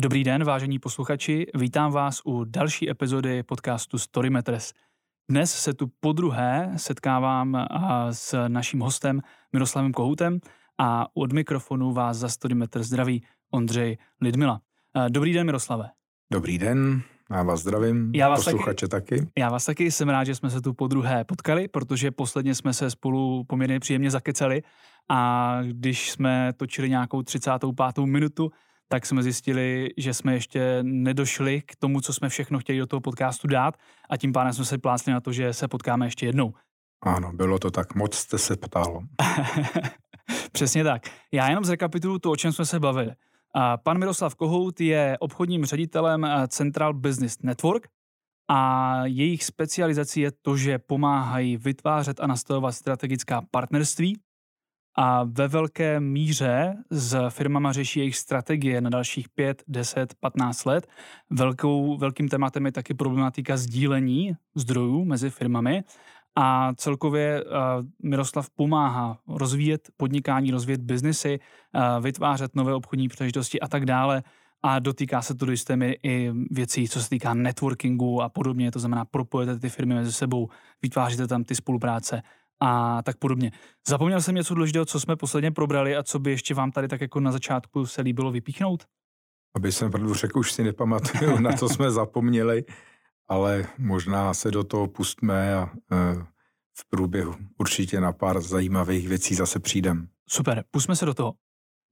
Dobrý 0.00 0.24
den, 0.24 0.44
vážení 0.44 0.78
posluchači, 0.78 1.46
vítám 1.54 1.92
vás 1.92 2.20
u 2.24 2.44
další 2.44 2.90
epizody 2.90 3.42
podcastu 3.42 3.98
Storymetres. 3.98 4.72
Dnes 5.30 5.54
se 5.54 5.74
tu 5.74 5.86
po 6.00 6.12
druhé 6.12 6.72
setkávám 6.76 7.66
s 8.10 8.48
naším 8.48 8.80
hostem 8.80 9.20
Miroslavem 9.52 9.92
Kohoutem 9.92 10.38
a 10.78 11.06
od 11.14 11.32
mikrofonu 11.32 11.92
vás 11.92 12.16
za 12.16 12.28
Storymetres 12.28 12.86
zdraví 12.86 13.24
Ondřej 13.50 13.98
Lidmila. 14.20 14.60
Dobrý 15.08 15.32
den, 15.32 15.46
Miroslave. 15.46 15.90
Dobrý 16.32 16.58
den, 16.58 17.02
já 17.30 17.42
vás 17.42 17.60
zdravím, 17.60 18.12
já 18.14 18.28
vás 18.28 18.44
posluchače 18.44 18.88
taky, 18.88 19.16
taky. 19.16 19.30
Já 19.38 19.50
vás 19.50 19.64
taky 19.64 19.90
jsem 19.90 20.08
rád, 20.08 20.24
že 20.24 20.34
jsme 20.34 20.50
se 20.50 20.60
tu 20.60 20.74
po 20.74 20.86
druhé 20.86 21.24
potkali, 21.24 21.68
protože 21.68 22.10
posledně 22.10 22.54
jsme 22.54 22.74
se 22.74 22.90
spolu 22.90 23.44
poměrně 23.44 23.80
příjemně 23.80 24.10
zakecali 24.10 24.62
a 25.10 25.52
když 25.62 26.10
jsme 26.10 26.52
točili 26.56 26.90
nějakou 26.90 27.22
35. 27.22 28.04
minutu, 28.04 28.50
tak 28.88 29.06
jsme 29.06 29.22
zjistili, 29.22 29.88
že 29.96 30.14
jsme 30.14 30.34
ještě 30.34 30.78
nedošli 30.82 31.62
k 31.66 31.76
tomu, 31.76 32.00
co 32.00 32.12
jsme 32.12 32.28
všechno 32.28 32.58
chtěli 32.58 32.78
do 32.78 32.86
toho 32.86 33.00
podcastu 33.00 33.48
dát 33.48 33.74
a 34.10 34.16
tím 34.16 34.32
pádem 34.32 34.52
jsme 34.52 34.64
se 34.64 34.78
plácli 34.78 35.12
na 35.12 35.20
to, 35.20 35.32
že 35.32 35.52
se 35.52 35.68
potkáme 35.68 36.06
ještě 36.06 36.26
jednou. 36.26 36.54
Ano, 37.02 37.32
bylo 37.32 37.58
to 37.58 37.70
tak, 37.70 37.94
moc 37.94 38.14
jste 38.14 38.38
se 38.38 38.56
ptal. 38.56 39.02
Přesně 40.52 40.84
tak. 40.84 41.02
Já 41.32 41.48
jenom 41.48 41.64
zrekapituluji 41.64 42.18
to, 42.18 42.30
o 42.30 42.36
čem 42.36 42.52
jsme 42.52 42.66
se 42.66 42.80
bavili. 42.80 43.10
Pan 43.82 43.98
Miroslav 43.98 44.34
Kohout 44.34 44.80
je 44.80 45.16
obchodním 45.20 45.64
ředitelem 45.64 46.24
eh, 46.24 46.48
Central 46.48 46.94
Business 46.94 47.38
Network 47.42 47.88
a 48.48 49.00
jejich 49.04 49.44
specializací 49.44 50.20
je 50.20 50.30
to, 50.42 50.56
že 50.56 50.78
pomáhají 50.78 51.56
vytvářet 51.56 52.20
a 52.20 52.26
nastavovat 52.26 52.74
strategická 52.74 53.42
partnerství 53.50 54.18
a 55.00 55.24
ve 55.24 55.48
velké 55.48 56.00
míře 56.00 56.76
s 56.90 57.16
firmama 57.28 57.72
řeší 57.72 57.98
jejich 57.98 58.16
strategie 58.16 58.80
na 58.80 58.90
dalších 58.90 59.28
5, 59.28 59.62
10, 59.68 60.14
15 60.20 60.64
let. 60.64 60.86
Velkou, 61.30 61.96
velkým 61.96 62.28
tématem 62.28 62.66
je 62.66 62.72
taky 62.72 62.94
problematika 62.94 63.56
sdílení 63.56 64.32
zdrojů 64.54 65.04
mezi 65.04 65.30
firmami. 65.30 65.84
A 66.36 66.74
celkově 66.74 67.44
uh, 67.44 67.50
Miroslav 68.02 68.50
pomáhá 68.50 69.18
rozvíjet 69.28 69.88
podnikání, 69.96 70.50
rozvíjet 70.50 70.80
biznesy, 70.80 71.38
uh, 71.38 72.04
vytvářet 72.04 72.56
nové 72.56 72.74
obchodní 72.74 73.08
příležitosti 73.08 73.60
a 73.60 73.68
tak 73.68 73.86
dále. 73.86 74.22
A 74.62 74.78
dotýká 74.78 75.22
se 75.22 75.34
to 75.34 75.46
do 75.46 75.52
jisté 75.52 75.78
i 76.02 76.32
věcí, 76.50 76.88
co 76.88 77.02
se 77.02 77.08
týká 77.08 77.34
networkingu 77.34 78.22
a 78.22 78.28
podobně, 78.28 78.70
to 78.70 78.78
znamená 78.78 79.04
propojete 79.04 79.58
ty 79.58 79.68
firmy 79.68 79.94
mezi 79.94 80.12
sebou, 80.12 80.48
vytváříte 80.82 81.26
tam 81.26 81.44
ty 81.44 81.54
spolupráce 81.54 82.22
a 82.60 83.02
tak 83.02 83.16
podobně. 83.18 83.52
Zapomněl 83.88 84.20
jsem 84.20 84.34
něco 84.34 84.54
důležitého, 84.54 84.84
co 84.84 85.00
jsme 85.00 85.16
posledně 85.16 85.50
probrali 85.50 85.96
a 85.96 86.02
co 86.02 86.18
by 86.18 86.30
ještě 86.30 86.54
vám 86.54 86.70
tady 86.70 86.88
tak 86.88 87.00
jako 87.00 87.20
na 87.20 87.32
začátku 87.32 87.86
se 87.86 88.02
líbilo 88.02 88.30
vypíchnout? 88.30 88.84
Aby 89.56 89.72
jsem 89.72 89.90
pravdu 89.90 90.14
řekl, 90.14 90.38
už 90.38 90.52
si 90.52 90.64
nepamatuju, 90.64 91.38
na 91.38 91.52
co 91.52 91.68
jsme 91.68 91.90
zapomněli, 91.90 92.64
ale 93.28 93.66
možná 93.78 94.34
se 94.34 94.50
do 94.50 94.64
toho 94.64 94.86
pustme 94.86 95.54
a 95.54 95.70
e, 95.92 96.14
v 96.78 96.88
průběhu 96.90 97.34
určitě 97.58 98.00
na 98.00 98.12
pár 98.12 98.40
zajímavých 98.40 99.08
věcí 99.08 99.34
zase 99.34 99.60
přijdem. 99.60 100.08
Super, 100.28 100.64
pustme 100.70 100.96
se 100.96 101.06
do 101.06 101.14
toho. 101.14 101.34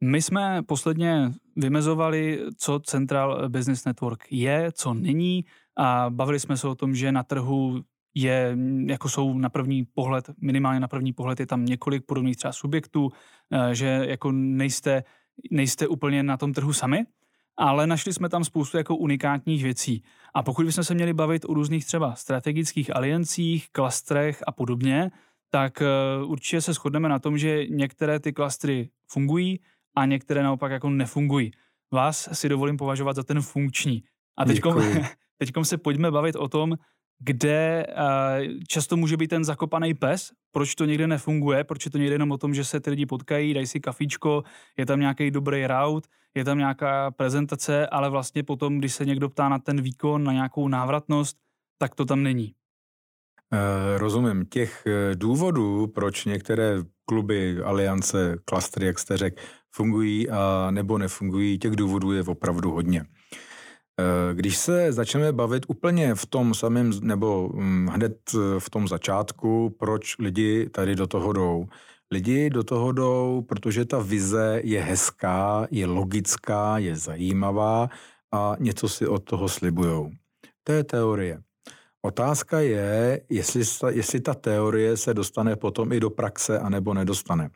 My 0.02 0.22
jsme 0.22 0.62
posledně 0.62 1.32
vymezovali, 1.56 2.40
co 2.58 2.80
Central 2.80 3.48
Business 3.48 3.84
Network 3.84 4.24
je, 4.30 4.72
co 4.72 4.94
není 4.94 5.44
a 5.78 6.10
bavili 6.10 6.40
jsme 6.40 6.56
se 6.56 6.68
o 6.68 6.74
tom, 6.74 6.94
že 6.94 7.12
na 7.12 7.22
trhu 7.22 7.82
je, 8.16 8.56
jako 8.86 9.08
jsou 9.08 9.38
na 9.38 9.48
první 9.48 9.84
pohled, 9.84 10.30
minimálně 10.40 10.80
na 10.80 10.88
první 10.88 11.12
pohled 11.12 11.40
je 11.40 11.46
tam 11.46 11.64
několik 11.64 12.06
podobných 12.06 12.36
třeba 12.36 12.52
subjektů, 12.52 13.12
eh, 13.52 13.74
že 13.74 13.86
jako 13.86 14.32
nejste, 14.32 15.04
nejste 15.50 15.88
úplně 15.88 16.22
na 16.22 16.36
tom 16.36 16.52
trhu 16.52 16.72
sami, 16.72 17.04
ale 17.56 17.86
našli 17.86 18.12
jsme 18.12 18.28
tam 18.28 18.44
spoustu 18.44 18.76
jako 18.76 18.96
unikátních 18.96 19.62
věcí. 19.62 20.02
A 20.34 20.42
pokud 20.42 20.66
bychom 20.66 20.84
se 20.84 20.94
měli 20.94 21.12
bavit 21.12 21.44
o 21.44 21.54
různých 21.54 21.86
třeba 21.86 22.14
strategických 22.14 22.96
aliancích, 22.96 23.68
klastrech 23.72 24.42
a 24.46 24.52
podobně, 24.52 25.10
tak 25.50 25.82
eh, 25.82 25.86
určitě 26.24 26.60
se 26.60 26.72
shodneme 26.72 27.08
na 27.08 27.18
tom, 27.18 27.38
že 27.38 27.66
některé 27.66 28.20
ty 28.20 28.32
klastry 28.32 28.90
fungují 29.10 29.60
a 29.96 30.06
některé 30.06 30.42
naopak 30.42 30.72
jako 30.72 30.90
nefungují. 30.90 31.50
Vás 31.92 32.28
si 32.32 32.48
dovolím 32.48 32.76
považovat 32.76 33.16
za 33.16 33.22
ten 33.22 33.42
funkční. 33.42 34.02
A 34.38 34.44
teďkom, 34.44 34.82
teďkom 35.38 35.64
se 35.64 35.78
pojďme 35.78 36.10
bavit 36.10 36.36
o 36.36 36.48
tom, 36.48 36.76
kde 37.18 37.86
uh, 37.86 38.54
často 38.68 38.96
může 38.96 39.16
být 39.16 39.28
ten 39.28 39.44
zakopaný 39.44 39.94
pes, 39.94 40.30
proč 40.52 40.74
to 40.74 40.84
někde 40.84 41.06
nefunguje, 41.06 41.64
proč 41.64 41.84
je 41.84 41.90
to 41.90 41.98
někde 41.98 42.14
jenom 42.14 42.32
o 42.32 42.38
tom, 42.38 42.54
že 42.54 42.64
se 42.64 42.80
ty 42.80 42.90
lidi 42.90 43.06
potkají, 43.06 43.54
dají 43.54 43.66
si 43.66 43.80
kafíčko, 43.80 44.42
je 44.76 44.86
tam 44.86 45.00
nějaký 45.00 45.30
dobrý 45.30 45.66
route, 45.66 46.08
je 46.34 46.44
tam 46.44 46.58
nějaká 46.58 47.10
prezentace, 47.10 47.86
ale 47.86 48.10
vlastně 48.10 48.42
potom, 48.42 48.78
když 48.78 48.94
se 48.94 49.04
někdo 49.04 49.28
ptá 49.28 49.48
na 49.48 49.58
ten 49.58 49.82
výkon, 49.82 50.24
na 50.24 50.32
nějakou 50.32 50.68
návratnost, 50.68 51.36
tak 51.78 51.94
to 51.94 52.04
tam 52.04 52.22
není. 52.22 52.54
E, 53.52 53.98
rozumím. 53.98 54.46
Těch 54.46 54.86
eh, 54.86 55.14
důvodů, 55.14 55.86
proč 55.86 56.24
některé 56.24 56.76
kluby, 57.04 57.58
aliance, 57.64 58.36
klastry, 58.44 58.86
jak 58.86 58.98
jste 58.98 59.16
řekl, 59.16 59.42
fungují 59.70 60.30
a 60.30 60.70
nebo 60.70 60.98
nefungují, 60.98 61.58
těch 61.58 61.76
důvodů 61.76 62.12
je 62.12 62.22
opravdu 62.22 62.70
hodně. 62.70 63.04
Eh, 64.00 64.34
když 64.34 64.56
se 64.56 64.92
začneme 64.92 65.32
bavit 65.32 65.64
úplně 65.68 66.14
v 66.14 66.26
tom 66.26 66.54
samém, 66.54 66.90
nebo 67.00 67.48
hm, 67.54 67.86
hned 67.86 68.16
eh, 68.34 68.60
v 68.60 68.70
tom 68.70 68.88
začátku, 68.88 69.74
proč 69.78 70.18
lidi 70.18 70.68
tady 70.68 70.94
do 70.94 71.06
toho 71.06 71.32
jdou. 71.32 71.66
Lidi 72.10 72.50
do 72.50 72.64
toho 72.64 72.92
jdou, 72.92 73.44
protože 73.48 73.84
ta 73.84 73.98
vize 73.98 74.60
je 74.64 74.82
hezká, 74.82 75.66
je 75.70 75.86
logická, 75.86 76.78
je 76.78 76.96
zajímavá 76.96 77.88
a 78.32 78.56
něco 78.58 78.88
si 78.88 79.06
od 79.06 79.24
toho 79.24 79.48
slibujou. 79.48 80.10
To 80.64 80.72
je 80.72 80.84
teorie. 80.84 81.40
Otázka 82.02 82.60
je, 82.60 83.20
jestli, 83.28 83.62
jestli 83.90 84.20
ta 84.20 84.34
teorie 84.34 84.96
se 84.96 85.14
dostane 85.14 85.56
potom 85.56 85.92
i 85.92 86.00
do 86.00 86.10
praxe, 86.10 86.58
anebo 86.58 86.94
nedostane. 86.94 87.50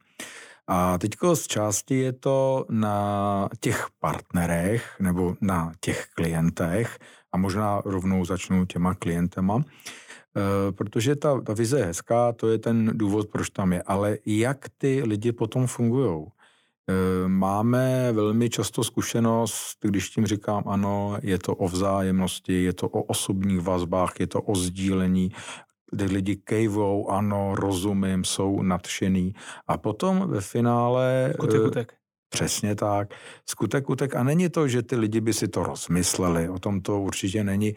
A 0.72 0.98
teďko 0.98 1.36
z 1.36 1.46
části 1.46 1.94
je 1.94 2.12
to 2.12 2.66
na 2.70 3.48
těch 3.60 3.86
partnerech 3.98 4.96
nebo 5.00 5.36
na 5.40 5.72
těch 5.80 6.06
klientech 6.14 6.98
a 7.32 7.36
možná 7.36 7.82
rovnou 7.84 8.24
začnu 8.24 8.66
těma 8.66 8.94
klientema, 8.94 9.58
e, 9.58 10.72
protože 10.72 11.16
ta, 11.16 11.40
ta 11.40 11.54
vize 11.54 11.78
je 11.78 11.84
hezká, 11.84 12.32
to 12.32 12.48
je 12.48 12.58
ten 12.58 12.90
důvod, 12.94 13.28
proč 13.28 13.50
tam 13.50 13.72
je. 13.72 13.82
Ale 13.82 14.18
jak 14.26 14.66
ty 14.78 15.02
lidi 15.02 15.32
potom 15.32 15.66
fungují? 15.66 16.26
E, 16.26 17.28
máme 17.28 18.12
velmi 18.12 18.50
často 18.50 18.84
zkušenost, 18.84 19.78
když 19.82 20.10
tím 20.10 20.26
říkám 20.26 20.62
ano, 20.66 21.18
je 21.22 21.38
to 21.38 21.54
o 21.54 21.68
vzájemnosti, 21.68 22.62
je 22.62 22.72
to 22.72 22.88
o 22.88 23.02
osobních 23.02 23.60
vazbách, 23.60 24.20
je 24.20 24.26
to 24.26 24.42
o 24.42 24.54
sdílení 24.54 25.32
kdy 25.90 26.04
lidi 26.04 26.36
kejvou, 26.36 27.10
ano, 27.10 27.54
rozumím, 27.54 28.24
jsou 28.24 28.62
nadšený. 28.62 29.34
A 29.66 29.78
potom 29.78 30.30
ve 30.30 30.40
finále... 30.40 31.30
Skutek, 31.34 31.62
kutek. 31.62 31.94
Přesně 32.28 32.74
tak. 32.74 33.14
Skutek, 33.48 33.90
utek. 33.90 34.16
A 34.16 34.22
není 34.22 34.48
to, 34.48 34.68
že 34.68 34.82
ty 34.82 34.96
lidi 34.96 35.20
by 35.20 35.32
si 35.32 35.48
to 35.48 35.62
rozmysleli, 35.62 36.48
o 36.48 36.58
tom 36.58 36.80
to 36.80 37.00
určitě 37.00 37.44
není, 37.44 37.74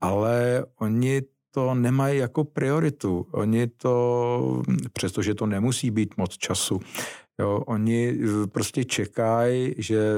ale 0.00 0.64
oni 0.80 1.22
to 1.56 1.74
nemají 1.74 2.18
jako 2.18 2.44
prioritu. 2.44 3.26
Oni 3.30 3.66
to, 3.66 4.62
přestože 4.92 5.34
to 5.34 5.46
nemusí 5.46 5.90
být 5.90 6.16
moc 6.16 6.36
času, 6.36 6.80
Jo, 7.40 7.62
oni 7.66 8.18
prostě 8.52 8.84
čekají, 8.84 9.74
že 9.78 10.14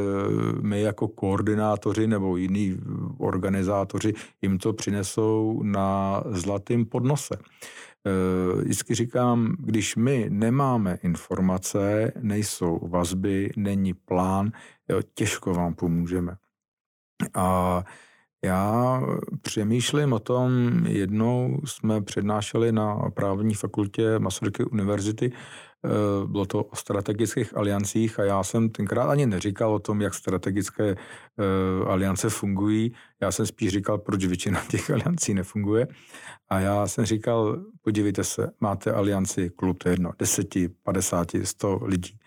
my 0.63 0.81
jako 0.81 1.09
koordinátoři 1.09 2.07
nebo 2.07 2.37
jiní 2.37 2.77
organizátoři 3.19 4.15
jim 4.43 4.59
to 4.59 4.73
přinesou 4.73 5.63
na 5.63 6.23
zlatým 6.27 6.87
podnose. 6.87 7.35
Eh, 7.39 8.63
vždycky 8.63 8.95
říkám, 8.95 9.57
když 9.59 9.97
my 9.97 10.27
nemáme 10.29 10.99
informace, 11.03 12.13
nejsou 12.21 12.79
vazby, 12.89 13.51
není 13.57 13.95
plán, 13.95 14.53
jo, 14.89 15.03
těžko 15.15 15.55
vám 15.55 15.75
pomůžeme. 15.75 16.37
A 17.35 17.85
já 18.45 19.03
přemýšlím 19.43 20.13
o 20.13 20.19
tom, 20.19 20.51
jednou 20.87 21.61
jsme 21.65 22.03
přednášeli 22.03 22.73
na 22.73 22.97
právní 23.15 23.55
fakultě 23.55 24.19
Masaryky 24.19 24.65
univerzity 24.65 25.33
Eh, 25.85 26.27
bylo 26.27 26.47
to 26.47 26.65
o 26.65 26.77
strategických 26.77 27.57
aliancích 27.57 28.19
a 28.19 28.25
já 28.25 28.43
jsem 28.43 28.71
tenkrát 28.71 29.11
ani 29.11 29.27
neříkal 29.27 29.75
o 29.75 29.79
tom, 29.79 30.01
jak 30.01 30.15
strategické 30.15 30.91
eh, 30.91 31.85
aliance 31.87 32.31
fungují. 32.31 32.93
Já 33.21 33.33
jsem 33.33 33.47
spíš 33.47 33.71
říkal, 33.71 33.99
proč 33.99 34.25
většina 34.25 34.65
těch 34.71 34.91
aliancí 34.91 35.35
nefunguje. 35.35 35.87
A 36.49 36.61
já 36.61 36.87
jsem 36.87 37.05
říkal, 37.05 37.65
podívejte 37.83 38.25
se, 38.25 38.51
máte 38.61 38.93
alianci, 38.93 39.51
klub, 39.51 39.79
to 39.79 39.89
je 39.89 39.93
jedno, 39.93 40.13
10, 40.19 40.49
50, 40.83 41.29
100 41.45 41.81
lidí. 41.83 42.19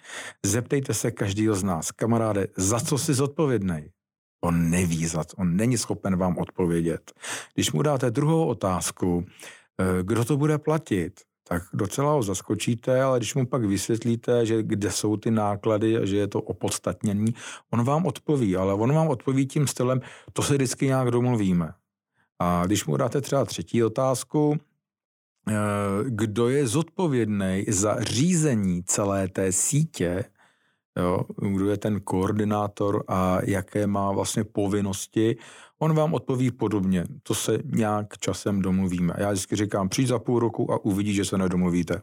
Zeptejte 0.46 0.94
se 0.94 1.12
každýho 1.12 1.56
z 1.56 1.64
nás, 1.64 1.92
kamaráde, 1.92 2.48
za 2.58 2.80
co 2.80 2.98
jsi 2.98 3.14
zodpovědný? 3.14 3.90
On 4.42 4.70
neví, 4.70 5.08
za 5.08 5.24
to, 5.24 5.36
on 5.38 5.56
není 5.56 5.78
schopen 5.78 6.16
vám 6.16 6.38
odpovědět. 6.38 7.12
Když 7.54 7.72
mu 7.72 7.82
dáte 7.82 8.12
druhou 8.12 8.48
otázku, 8.48 9.26
eh, 9.80 10.04
kdo 10.04 10.26
to 10.26 10.38
bude 10.38 10.58
platit, 10.58 11.22
tak 11.52 11.64
docela 11.74 12.12
ho 12.12 12.24
zaskočíte, 12.24 13.02
ale 13.02 13.20
když 13.20 13.36
mu 13.36 13.46
pak 13.46 13.66
vysvětlíte, 13.66 14.46
že 14.46 14.64
kde 14.64 14.92
jsou 14.92 15.18
ty 15.18 15.32
náklady 15.32 15.98
a 15.98 16.06
že 16.06 16.18
je 16.18 16.28
to 16.28 16.42
opodstatnění, 16.42 17.34
on 17.70 17.84
vám 17.84 18.06
odpoví, 18.06 18.56
ale 18.56 18.74
on 18.74 18.94
vám 18.94 19.08
odpoví 19.08 19.48
tím 19.48 19.68
stylem, 19.68 20.02
to 20.34 20.42
se 20.42 20.54
vždycky 20.54 20.86
nějak 20.86 21.12
domluvíme. 21.12 21.74
A 22.40 22.66
když 22.66 22.86
mu 22.86 22.98
dáte 22.98 23.22
třeba 23.22 23.46
třetí 23.46 23.84
otázku, 23.84 24.58
eh, 25.48 25.54
kdo 26.08 26.50
je 26.50 26.68
zodpovědný 26.68 27.66
za 27.68 28.04
řízení 28.04 28.84
celé 28.84 29.28
té 29.28 29.52
sítě, 29.52 30.26
jo, 30.98 31.22
kdo 31.54 31.70
je 31.70 31.78
ten 31.78 32.00
koordinátor 32.00 33.04
a 33.08 33.38
jaké 33.44 33.88
má 33.88 34.12
vlastně 34.12 34.44
povinnosti, 34.44 35.38
on 35.80 35.96
vám 35.96 36.14
odpoví 36.14 36.52
podobně. 36.52 37.06
To 37.24 37.36
se 37.36 37.60
nějak 37.66 38.18
časem 38.18 38.62
domluvíme. 38.62 39.14
Já 39.18 39.32
vždycky 39.32 39.56
říkám, 39.56 39.90
přijď 39.90 40.08
za 40.08 40.20
půl 40.20 40.40
roku 40.40 40.72
a 40.72 40.86
uvidí, 40.86 41.14
že 41.14 41.26
se 41.26 41.38
nedomluvíte. 41.38 42.02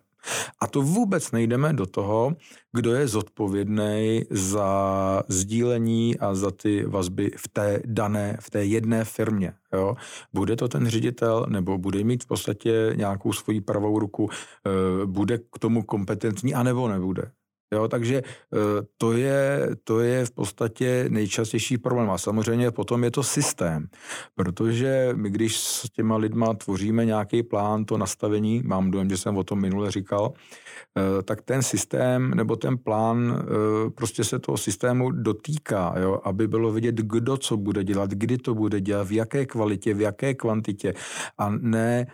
A 0.60 0.66
to 0.66 0.82
vůbec 0.82 1.32
nejdeme 1.32 1.72
do 1.72 1.86
toho, 1.86 2.36
kdo 2.72 2.94
je 2.94 3.08
zodpovědný 3.08 4.22
za 4.30 5.22
sdílení 5.28 6.18
a 6.18 6.34
za 6.34 6.50
ty 6.50 6.84
vazby 6.84 7.30
v 7.36 7.48
té 7.48 7.82
dané, 7.86 8.36
v 8.40 8.50
té 8.50 8.64
jedné 8.64 9.04
firmě. 9.04 9.52
Jo? 9.72 9.94
Bude 10.32 10.56
to 10.56 10.68
ten 10.68 10.88
ředitel, 10.88 11.46
nebo 11.48 11.78
bude 11.78 12.04
mít 12.04 12.24
v 12.24 12.26
podstatě 12.26 12.92
nějakou 12.96 13.32
svoji 13.32 13.60
pravou 13.60 13.98
ruku, 13.98 14.28
eh, 14.30 15.06
bude 15.06 15.38
k 15.38 15.58
tomu 15.58 15.82
kompetentní, 15.82 16.54
anebo 16.54 16.88
nebude. 16.88 17.30
Jo, 17.72 17.88
takže 17.88 18.16
eh, 18.22 18.58
to 18.98 19.12
je, 19.12 19.68
to 19.84 20.00
je 20.00 20.24
v 20.24 20.30
podstatě 20.30 21.04
nejčastější 21.08 21.78
problém. 21.78 22.10
A 22.10 22.18
samozřejmě 22.18 22.70
potom 22.70 23.04
je 23.04 23.10
to 23.10 23.22
systém, 23.22 23.86
protože 24.34 25.10
my, 25.14 25.30
když 25.30 25.56
s 25.60 25.90
těma 25.90 26.16
lidma 26.16 26.54
tvoříme 26.54 27.04
nějaký 27.04 27.42
plán, 27.42 27.84
to 27.84 27.98
nastavení, 27.98 28.62
mám 28.64 28.90
dojem, 28.90 29.10
že 29.10 29.16
jsem 29.16 29.36
o 29.36 29.44
tom 29.44 29.60
minule 29.60 29.90
říkal, 29.90 30.32
eh, 30.98 31.22
tak 31.22 31.42
ten 31.42 31.62
systém 31.62 32.30
nebo 32.34 32.56
ten 32.56 32.78
plán 32.78 33.38
eh, 33.40 33.90
prostě 33.90 34.24
se 34.24 34.38
toho 34.38 34.58
systému 34.58 35.10
dotýká, 35.10 35.94
jo, 36.00 36.20
aby 36.24 36.48
bylo 36.48 36.72
vidět, 36.72 36.94
kdo 36.94 37.36
co 37.36 37.56
bude 37.56 37.84
dělat, 37.84 38.10
kdy 38.10 38.38
to 38.38 38.54
bude 38.54 38.80
dělat, 38.80 39.08
v 39.08 39.12
jaké 39.12 39.46
kvalitě, 39.46 39.94
v 39.94 40.00
jaké 40.00 40.34
kvantitě 40.34 40.94
a 41.38 41.50
ne 41.50 42.06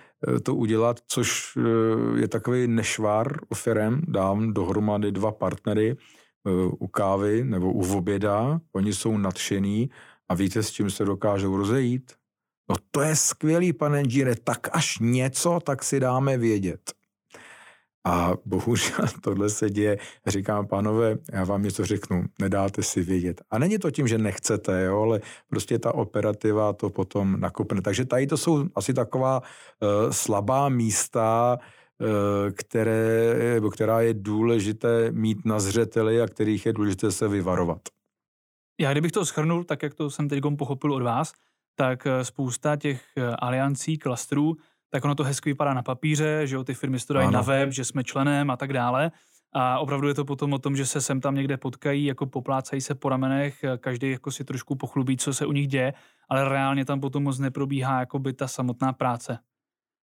to 0.42 0.54
udělat, 0.54 1.00
což 1.06 1.56
eh, 1.56 2.20
je 2.20 2.28
takový 2.28 2.68
nešvár 2.68 3.38
firem, 3.54 4.02
dám 4.08 4.54
dohromady 4.54 5.12
dva 5.12 5.32
partnery 5.32 5.90
eh, 5.90 6.50
u 6.78 6.86
kávy 6.86 7.44
nebo 7.44 7.72
u 7.72 7.96
oběda, 7.96 8.60
oni 8.72 8.92
jsou 8.92 9.18
nadšení 9.18 9.90
a 10.28 10.34
víte, 10.34 10.62
s 10.62 10.70
čím 10.70 10.90
se 10.90 11.04
dokážou 11.04 11.56
rozejít? 11.56 12.12
No 12.70 12.76
to 12.90 13.00
je 13.00 13.16
skvělý, 13.16 13.72
pane 13.72 14.02
Gire, 14.02 14.34
tak 14.34 14.68
až 14.72 14.98
něco, 15.00 15.60
tak 15.64 15.84
si 15.84 16.00
dáme 16.00 16.38
vědět. 16.38 16.92
A 18.04 18.32
bohužel 18.44 19.04
tohle 19.20 19.50
se 19.50 19.70
děje. 19.70 19.98
Říkám, 20.26 20.66
pánové, 20.66 21.18
já 21.32 21.44
vám 21.44 21.62
něco 21.62 21.86
řeknu, 21.86 22.24
nedáte 22.40 22.82
si 22.82 23.02
vědět. 23.02 23.42
A 23.50 23.58
není 23.58 23.78
to 23.78 23.90
tím, 23.90 24.08
že 24.08 24.18
nechcete, 24.18 24.84
jo, 24.84 25.02
ale 25.02 25.20
prostě 25.48 25.78
ta 25.78 25.94
operativa 25.94 26.72
to 26.72 26.90
potom 26.90 27.40
nakopne. 27.40 27.82
Takže 27.82 28.04
tady 28.04 28.26
to 28.26 28.36
jsou 28.36 28.64
asi 28.74 28.94
taková 28.94 29.40
uh, 29.40 30.10
slabá 30.10 30.68
místa, 30.68 31.58
uh, 32.00 32.08
které, 32.52 33.60
která 33.72 34.00
je 34.00 34.14
důležité 34.14 35.12
mít 35.12 35.44
na 35.44 35.60
zřeteli 35.60 36.20
a 36.22 36.26
kterých 36.26 36.66
je 36.66 36.72
důležité 36.72 37.12
se 37.12 37.28
vyvarovat. 37.28 37.80
Já 38.80 38.92
kdybych 38.92 39.12
to 39.12 39.26
schrnul, 39.26 39.64
tak 39.64 39.82
jak 39.82 39.94
to 39.94 40.10
jsem 40.10 40.28
teď 40.28 40.42
pochopil 40.58 40.92
od 40.92 41.02
vás, 41.02 41.32
tak 41.76 42.06
eh, 42.06 42.24
spousta 42.24 42.76
těch 42.76 43.02
aliancí, 43.38 43.98
klastrů 43.98 44.56
tak 44.94 45.04
ono 45.04 45.14
to 45.14 45.24
hezky 45.24 45.50
vypadá 45.50 45.74
na 45.74 45.82
papíře, 45.82 46.46
že 46.46 46.54
jo, 46.54 46.64
ty 46.64 46.74
firmy 46.74 46.98
to 46.98 47.14
dají 47.14 47.30
na 47.30 47.42
web, 47.42 47.72
že 47.72 47.84
jsme 47.84 48.04
členem 48.04 48.50
a 48.50 48.56
tak 48.56 48.72
dále. 48.72 49.10
A 49.52 49.78
opravdu 49.78 50.08
je 50.08 50.14
to 50.14 50.24
potom 50.24 50.52
o 50.52 50.58
tom, 50.58 50.76
že 50.76 50.86
se 50.86 51.00
sem 51.00 51.20
tam 51.20 51.34
někde 51.34 51.56
potkají, 51.56 52.04
jako 52.04 52.26
poplácají 52.26 52.80
se 52.80 52.94
po 52.94 53.08
ramenech, 53.08 53.64
každý 53.78 54.10
jako 54.10 54.30
si 54.30 54.44
trošku 54.44 54.74
pochlubí, 54.76 55.16
co 55.16 55.34
se 55.34 55.46
u 55.46 55.52
nich 55.52 55.68
děje, 55.68 55.92
ale 56.28 56.48
reálně 56.48 56.84
tam 56.84 57.00
potom 57.00 57.22
moc 57.22 57.38
neprobíhá 57.38 58.00
jako 58.00 58.18
by 58.18 58.32
ta 58.32 58.48
samotná 58.48 58.92
práce. 58.92 59.38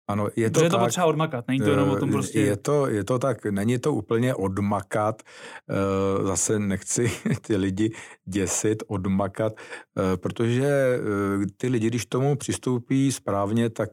Ano, 0.09 0.27
je 0.35 0.49
to, 0.49 0.63
je 0.63 0.69
to 0.69 0.77
tak, 0.77 0.85
potřeba 0.85 1.05
odmakat, 1.05 1.47
není 1.47 1.59
to 1.59 1.69
jenom 1.69 1.89
o 1.89 1.95
tom 1.95 2.11
prostě... 2.11 2.39
Je 2.39 2.57
to, 2.57 2.87
je 2.87 3.03
to 3.03 3.19
tak, 3.19 3.45
není 3.45 3.79
to 3.79 3.93
úplně 3.93 4.35
odmakat, 4.35 5.21
eh, 5.21 6.23
zase 6.23 6.59
nechci 6.59 7.11
ty 7.41 7.55
lidi 7.55 7.91
děsit, 8.25 8.83
odmakat, 8.87 9.53
eh, 9.53 10.17
protože 10.17 10.65
eh, 10.65 11.45
ty 11.57 11.67
lidi, 11.67 11.87
když 11.87 12.05
tomu 12.05 12.35
přistoupí 12.35 13.11
správně, 13.11 13.69
tak, 13.69 13.89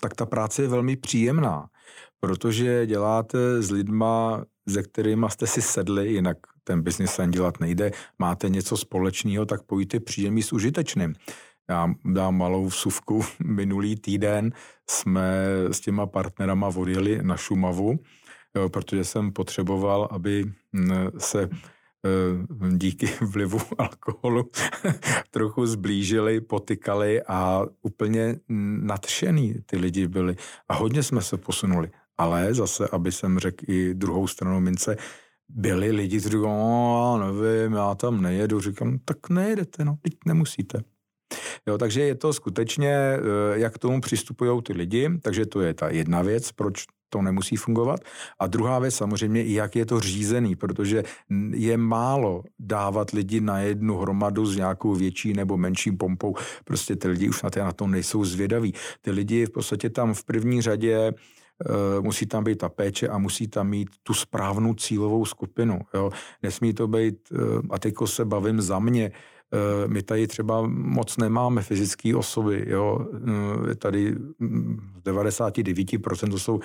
tak 0.00 0.14
ta 0.14 0.26
práce 0.26 0.62
je 0.62 0.68
velmi 0.68 0.96
příjemná, 0.96 1.66
protože 2.20 2.86
děláte 2.86 3.62
s 3.62 3.70
lidma, 3.70 4.44
se 4.68 4.82
kterými 4.82 5.26
jste 5.28 5.46
si 5.46 5.62
sedli, 5.62 6.12
jinak 6.12 6.36
ten 6.64 6.82
biznis 6.82 7.10
sen 7.10 7.30
dělat 7.30 7.60
nejde, 7.60 7.90
máte 8.18 8.48
něco 8.48 8.76
společného, 8.76 9.46
tak 9.46 9.62
pojíte 9.62 10.00
příjemný 10.00 10.42
s 10.42 10.52
užitečným. 10.52 11.14
Já 11.70 11.94
dám 12.04 12.36
malou 12.36 12.66
vsuvku. 12.66 13.22
Minulý 13.44 13.96
týden 13.96 14.52
jsme 14.90 15.46
s 15.70 15.80
těma 15.80 16.06
partnerama 16.06 16.68
odjeli 16.68 17.22
na 17.22 17.36
Šumavu, 17.36 17.98
protože 18.68 19.04
jsem 19.04 19.32
potřeboval, 19.32 20.08
aby 20.10 20.44
mm, 20.72 20.90
se 21.18 21.42
eh, 21.42 22.76
díky 22.76 23.06
vlivu 23.20 23.58
alkoholu 23.78 24.50
trochu 25.30 25.66
zblížili, 25.66 26.40
potykali 26.40 27.22
a 27.22 27.62
úplně 27.82 28.36
nadšený 28.80 29.54
ty 29.66 29.76
lidi 29.76 30.08
byli. 30.08 30.36
A 30.68 30.74
hodně 30.74 31.02
jsme 31.02 31.22
se 31.22 31.36
posunuli. 31.36 31.90
Ale 32.18 32.54
zase, 32.54 32.88
aby 32.88 33.12
jsem 33.12 33.38
řekl 33.38 33.64
i 33.68 33.94
druhou 33.94 34.26
stranu 34.26 34.60
mince, 34.60 34.96
byli 35.48 35.90
lidi, 35.90 36.18
kteří 36.18 36.32
říkali, 36.32 36.46
no, 36.46 37.18
nevím, 37.18 37.72
já 37.72 37.94
tam 37.94 38.22
nejedu. 38.22 38.60
Říkám, 38.60 38.98
tak 39.04 39.30
nejedete, 39.30 39.84
no, 39.84 39.98
teď 40.02 40.12
nemusíte. 40.26 40.82
Jo, 41.68 41.78
takže 41.78 42.00
je 42.00 42.14
to 42.14 42.32
skutečně, 42.32 42.94
eh, 42.94 43.20
jak 43.52 43.74
k 43.74 43.78
tomu 43.78 44.00
přistupují 44.00 44.62
ty 44.62 44.72
lidi, 44.72 45.10
takže 45.22 45.46
to 45.46 45.60
je 45.60 45.74
ta 45.74 45.90
jedna 45.90 46.22
věc, 46.22 46.52
proč 46.52 46.84
to 47.12 47.22
nemusí 47.22 47.56
fungovat. 47.56 48.00
A 48.38 48.46
druhá 48.46 48.78
věc 48.78 48.94
samozřejmě, 48.94 49.42
jak 49.44 49.76
je 49.76 49.86
to 49.86 50.00
řízený, 50.00 50.56
protože 50.56 51.04
je 51.52 51.76
málo 51.76 52.42
dávat 52.58 53.10
lidi 53.10 53.40
na 53.40 53.58
jednu 53.58 53.98
hromadu 53.98 54.46
s 54.46 54.56
nějakou 54.56 54.94
větší 54.94 55.32
nebo 55.32 55.56
menší 55.56 55.92
pompou. 55.92 56.34
Prostě 56.64 56.96
ty 56.96 57.08
lidi 57.08 57.28
už 57.28 57.42
na, 57.42 57.50
to, 57.50 57.60
na 57.60 57.72
to 57.72 57.86
nejsou 57.86 58.24
zvědaví. 58.24 58.74
Ty 59.00 59.10
lidi 59.10 59.46
v 59.46 59.50
podstatě 59.50 59.90
tam 59.90 60.14
v 60.14 60.24
první 60.24 60.62
řadě 60.62 61.12
Uh, 61.62 62.04
musí 62.04 62.26
tam 62.26 62.44
být 62.44 62.58
ta 62.58 62.68
péče 62.68 63.08
a 63.08 63.18
musí 63.18 63.48
tam 63.48 63.68
mít 63.68 63.88
tu 64.02 64.14
správnou 64.14 64.74
cílovou 64.74 65.24
skupinu. 65.24 65.80
Jo. 65.94 66.10
Nesmí 66.42 66.74
to 66.74 66.88
být, 66.88 67.16
uh, 67.30 67.60
a 67.70 67.78
teďko 67.78 68.06
se 68.06 68.24
bavím 68.24 68.60
za 68.60 68.78
mě, 68.78 69.12
Eh, 69.12 69.31
my 69.86 70.02
tady 70.02 70.26
třeba 70.26 70.62
moc 70.66 71.16
nemáme 71.16 71.62
fyzické 71.62 72.16
osoby, 72.16 72.64
jo. 72.68 73.06
Eh, 73.70 73.74
tady 73.74 74.14
99% 75.04 76.30
to 76.30 76.38
jsou 76.38 76.60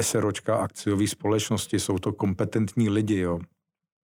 SROčka 0.00 0.56
akciové 0.56 1.06
společnosti, 1.06 1.80
jsou 1.80 1.98
to 1.98 2.12
kompetentní 2.12 2.88
lidi, 2.88 3.18
jo. 3.18 3.38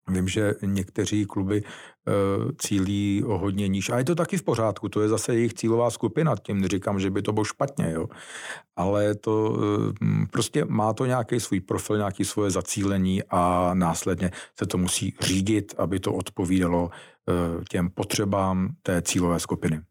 Vím, 0.08 0.27
že 0.27 0.53
někteří 0.65 1.25
kluby 1.25 1.63
uh, 1.63 2.51
cílí 2.58 3.24
o 3.25 3.38
hodně 3.38 3.67
níž. 3.67 3.89
A 3.89 3.98
je 3.98 4.03
to 4.03 4.15
taky 4.15 4.38
v 4.38 4.43
pořádku, 4.43 4.89
to 4.89 5.01
je 5.01 5.10
zase 5.10 5.36
jejich 5.36 5.53
cílová 5.53 5.89
skupina, 5.89 6.36
tím 6.36 6.62
neříkám, 6.62 7.00
že 7.00 7.10
by 7.10 7.22
to 7.22 7.34
bylo 7.34 7.43
špatně, 7.43 7.91
jo. 7.91 8.08
Ale 8.75 9.15
to 9.15 9.58
prostě 10.31 10.65
má 10.65 10.93
to 10.93 11.05
nějaký 11.05 11.39
svůj 11.39 11.60
profil, 11.60 11.98
nějaké 11.98 12.25
svoje 12.25 12.51
zacílení 12.51 13.24
a 13.29 13.72
následně 13.74 14.31
se 14.60 14.65
to 14.65 14.77
musí 14.77 15.15
řídit, 15.22 15.74
aby 15.77 16.00
to 16.00 16.13
odpovídalo 16.13 16.89
těm 17.70 17.89
potřebám 17.89 18.70
té 18.82 19.01
cílové 19.01 19.39
skupiny. 19.39 19.82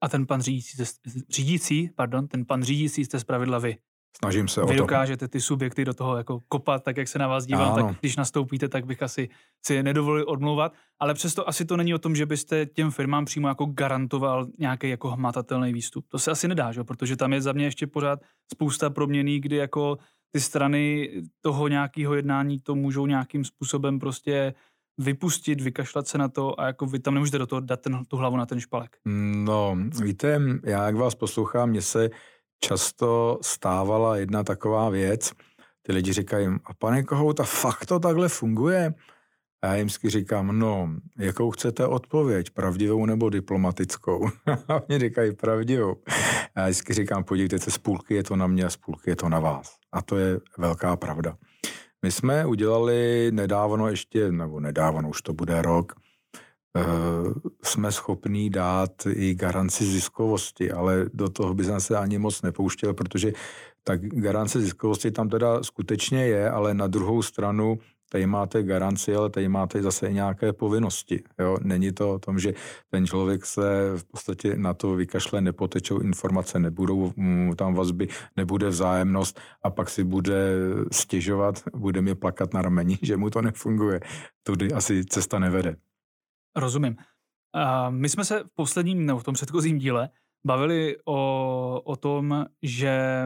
A 0.00 0.08
ten 0.08 0.26
pan 0.26 0.40
řídící, 0.40 0.84
řídící, 1.30 1.90
pardon, 1.96 2.28
ten 2.28 2.44
pan 2.44 2.62
řídící 2.62 3.04
jste 3.04 3.20
zpravidla 3.20 3.58
vy. 3.58 3.76
Snažím 4.18 4.48
se 4.48 4.60
Vy 4.60 4.66
o 4.66 4.68
to. 4.68 4.74
dokážete 4.74 5.28
ty 5.28 5.40
subjekty 5.40 5.84
do 5.84 5.94
toho 5.94 6.16
jako 6.16 6.40
kopat, 6.48 6.84
tak 6.84 6.96
jak 6.96 7.08
se 7.08 7.18
na 7.18 7.26
vás 7.26 7.46
dívám, 7.46 7.72
ano. 7.72 7.88
tak 7.88 8.00
když 8.00 8.16
nastoupíte, 8.16 8.68
tak 8.68 8.86
bych 8.86 9.02
asi 9.02 9.28
si 9.66 9.82
nedovolil 9.82 10.24
odmlouvat. 10.28 10.72
Ale 11.00 11.14
přesto 11.14 11.48
asi 11.48 11.64
to 11.64 11.76
není 11.76 11.94
o 11.94 11.98
tom, 11.98 12.16
že 12.16 12.26
byste 12.26 12.66
těm 12.66 12.90
firmám 12.90 13.24
přímo 13.24 13.48
jako 13.48 13.66
garantoval 13.66 14.46
nějaký 14.58 14.88
jako 14.88 15.10
hmatatelný 15.10 15.72
výstup. 15.72 16.08
To 16.08 16.18
se 16.18 16.30
asi 16.30 16.48
nedá, 16.48 16.72
že? 16.72 16.84
protože 16.84 17.16
tam 17.16 17.32
je 17.32 17.42
za 17.42 17.52
mě 17.52 17.64
ještě 17.64 17.86
pořád 17.86 18.20
spousta 18.52 18.90
proměný, 18.90 19.40
kdy 19.40 19.56
jako 19.56 19.98
ty 20.32 20.40
strany 20.40 21.10
toho 21.40 21.68
nějakého 21.68 22.14
jednání 22.14 22.60
to 22.60 22.74
můžou 22.74 23.06
nějakým 23.06 23.44
způsobem 23.44 23.98
prostě 23.98 24.54
vypustit, 24.98 25.60
vykašlat 25.60 26.08
se 26.08 26.18
na 26.18 26.28
to 26.28 26.60
a 26.60 26.66
jako 26.66 26.86
vy 26.86 26.98
tam 26.98 27.14
nemůžete 27.14 27.38
do 27.38 27.46
toho 27.46 27.60
dát 27.60 27.80
ten, 27.80 28.04
tu 28.04 28.16
hlavu 28.16 28.36
na 28.36 28.46
ten 28.46 28.60
špalek. 28.60 28.96
No, 29.44 29.76
víte, 30.02 30.40
já 30.64 30.86
jak 30.86 30.96
vás 30.96 31.14
poslouchám, 31.14 31.70
mně 31.70 31.82
se 31.82 32.10
často 32.60 33.38
stávala 33.42 34.16
jedna 34.16 34.44
taková 34.44 34.88
věc. 34.88 35.32
Ty 35.82 35.92
lidi 35.92 36.12
říkají, 36.12 36.48
a 36.64 36.74
pane 36.74 37.02
Kohouta, 37.02 37.44
fakt 37.44 37.86
to 37.86 37.98
takhle 37.98 38.28
funguje? 38.28 38.94
A 39.62 39.66
já 39.66 39.76
jim 39.76 39.88
říkám, 39.88 40.58
no, 40.58 40.94
jakou 41.18 41.50
chcete 41.50 41.86
odpověď, 41.86 42.50
pravdivou 42.50 43.06
nebo 43.06 43.30
diplomatickou? 43.30 44.28
a 44.68 44.82
oni 44.88 44.98
říkají 44.98 45.36
pravdivou. 45.36 45.96
A 46.54 46.60
já 46.60 46.66
vždycky 46.66 46.94
říkám, 46.94 47.24
podívejte 47.24 47.58
se, 47.58 47.70
z 47.70 47.78
půlky 47.78 48.14
je 48.14 48.22
to 48.22 48.36
na 48.36 48.46
mě 48.46 48.64
a 48.64 48.70
z 48.70 48.76
půlky 48.76 49.10
je 49.10 49.16
to 49.16 49.28
na 49.28 49.40
vás. 49.40 49.76
A 49.92 50.02
to 50.02 50.16
je 50.16 50.40
velká 50.58 50.96
pravda. 50.96 51.36
My 52.02 52.12
jsme 52.12 52.46
udělali 52.46 53.30
nedávno 53.32 53.88
ještě, 53.88 54.32
nebo 54.32 54.60
nedávno, 54.60 55.08
už 55.08 55.22
to 55.22 55.32
bude 55.32 55.62
rok, 55.62 55.92
eh, 56.76 56.82
jsme 57.62 57.92
schopní 57.92 58.50
dát 58.50 58.90
i 59.12 59.34
garanci 59.34 59.84
ziskovosti, 59.84 60.72
ale 60.72 61.06
do 61.14 61.28
toho 61.28 61.54
by 61.54 61.64
se 61.78 61.96
ani 61.98 62.18
moc 62.18 62.42
nepouštěl, 62.42 62.94
protože 62.94 63.32
ta 63.84 63.96
garance 63.96 64.60
ziskovosti 64.60 65.10
tam 65.10 65.28
teda 65.28 65.62
skutečně 65.62 66.26
je, 66.26 66.50
ale 66.50 66.74
na 66.74 66.86
druhou 66.86 67.22
stranu 67.22 67.78
tady 68.08 68.26
máte 68.26 68.62
garanci, 68.62 69.14
ale 69.14 69.30
tady 69.30 69.48
máte 69.48 69.82
zase 69.82 70.12
nějaké 70.12 70.52
povinnosti. 70.52 71.22
Jo? 71.38 71.56
Není 71.62 71.92
to 71.92 72.12
o 72.14 72.18
tom, 72.18 72.38
že 72.38 72.54
ten 72.90 73.06
člověk 73.06 73.46
se 73.46 73.92
v 73.96 74.04
podstatě 74.04 74.56
na 74.56 74.74
to 74.74 74.94
vykašle, 74.94 75.40
nepotečou 75.40 75.98
informace, 75.98 76.58
nebudou 76.58 77.12
tam 77.56 77.74
vazby, 77.74 78.08
nebude 78.36 78.68
vzájemnost 78.68 79.40
a 79.62 79.70
pak 79.70 79.90
si 79.90 80.04
bude 80.04 80.54
stěžovat, 80.92 81.62
bude 81.74 82.02
mi 82.02 82.14
plakat 82.14 82.54
na 82.54 82.62
rameni, 82.62 82.98
že 83.02 83.16
mu 83.16 83.30
to 83.30 83.42
nefunguje. 83.42 84.00
Tudy 84.42 84.72
asi 84.72 85.04
cesta 85.04 85.38
nevede. 85.38 85.76
Rozumím. 86.56 86.96
Uh, 87.56 87.94
my 87.94 88.08
jsme 88.08 88.24
se 88.24 88.44
v 88.44 88.54
posledním, 88.54 89.06
nebo 89.06 89.18
v 89.18 89.24
tom 89.24 89.34
předchozím 89.34 89.78
díle 89.78 90.08
bavili 90.46 90.96
o, 91.04 91.82
o 91.84 91.96
tom, 91.96 92.46
že 92.62 93.24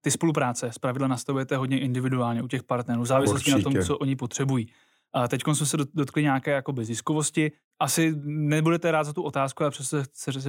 ty 0.00 0.10
spolupráce 0.10 0.72
zpravidla 0.72 1.08
nastavujete 1.08 1.56
hodně 1.56 1.80
individuálně 1.80 2.42
u 2.42 2.48
těch 2.48 2.62
partnerů, 2.62 3.02
v 3.02 3.06
závislosti 3.06 3.50
na 3.50 3.60
tom, 3.60 3.74
co 3.82 3.98
oni 3.98 4.16
potřebují. 4.16 4.66
A 5.12 5.28
teď 5.28 5.42
jsme 5.42 5.66
se 5.66 5.76
dotkli 5.94 6.22
nějaké 6.22 6.50
jakoby 6.50 6.84
ziskovosti. 6.84 7.52
Asi 7.80 8.14
nebudete 8.24 8.90
rád 8.90 9.04
za 9.04 9.12
tu 9.12 9.22
otázku, 9.22 9.62
ale 9.62 9.70
přesto, 9.70 10.02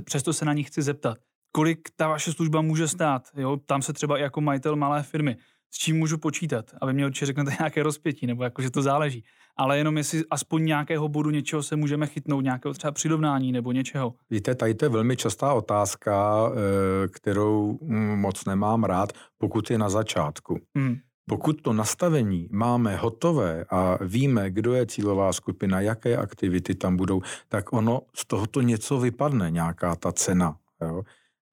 přesto 0.04 0.34
se 0.34 0.46
na 0.46 0.54
ní 0.54 0.64
chci 0.64 0.82
zeptat. 0.82 1.18
Kolik 1.52 1.90
ta 1.96 2.08
vaše 2.08 2.34
služba 2.34 2.62
může 2.62 2.88
stát? 2.88 3.30
Jo? 3.36 3.58
Tam 3.66 3.82
se 3.82 3.94
třeba 3.94 4.18
i 4.18 4.22
jako 4.22 4.42
majitel 4.42 4.76
malé 4.76 5.04
firmy 5.04 5.38
s 5.72 5.78
čím 5.78 5.98
můžu 5.98 6.18
počítat, 6.18 6.66
aby 6.82 6.94
mě 6.94 7.06
určitě 7.06 7.26
řeknete 7.26 7.56
nějaké 7.60 7.84
rozpětí, 7.84 8.28
nebo 8.28 8.44
jako, 8.44 8.62
že 8.62 8.72
to 8.72 8.82
záleží. 8.82 9.24
Ale 9.58 9.78
jenom 9.78 9.98
jestli 9.98 10.24
aspoň 10.30 10.66
nějakého 10.66 11.08
bodu 11.08 11.30
něčeho 11.30 11.64
se 11.64 11.76
můžeme 11.76 12.08
chytnout, 12.08 12.44
nějakého 12.44 12.74
třeba 12.74 12.92
přirovnání 12.92 13.52
nebo 13.52 13.72
něčeho. 13.72 14.14
Víte, 14.30 14.56
tady 14.56 14.74
to 14.74 14.86
je 14.86 14.90
velmi 14.90 15.18
častá 15.18 15.54
otázka, 15.54 16.46
eh, 16.50 17.08
kterou 17.08 17.80
mm, 17.82 18.20
moc 18.20 18.46
nemám 18.46 18.84
rád, 18.84 19.14
pokud 19.38 19.72
je 19.72 19.78
na 19.78 19.90
začátku. 19.90 20.60
Hmm. 20.76 20.98
Pokud 21.30 21.62
to 21.62 21.74
nastavení 21.74 22.48
máme 22.52 22.96
hotové 22.96 23.66
a 23.70 23.98
víme, 24.04 24.52
kdo 24.52 24.74
je 24.74 24.86
cílová 24.86 25.34
skupina, 25.34 25.82
jaké 25.82 26.18
aktivity 26.18 26.76
tam 26.76 26.98
budou, 26.98 27.22
tak 27.50 27.74
ono 27.74 28.02
z 28.16 28.26
tohoto 28.26 28.62
něco 28.62 29.00
vypadne, 29.00 29.52
nějaká 29.52 29.96
ta 29.96 30.12
cena. 30.12 30.58
Jo? 30.82 31.04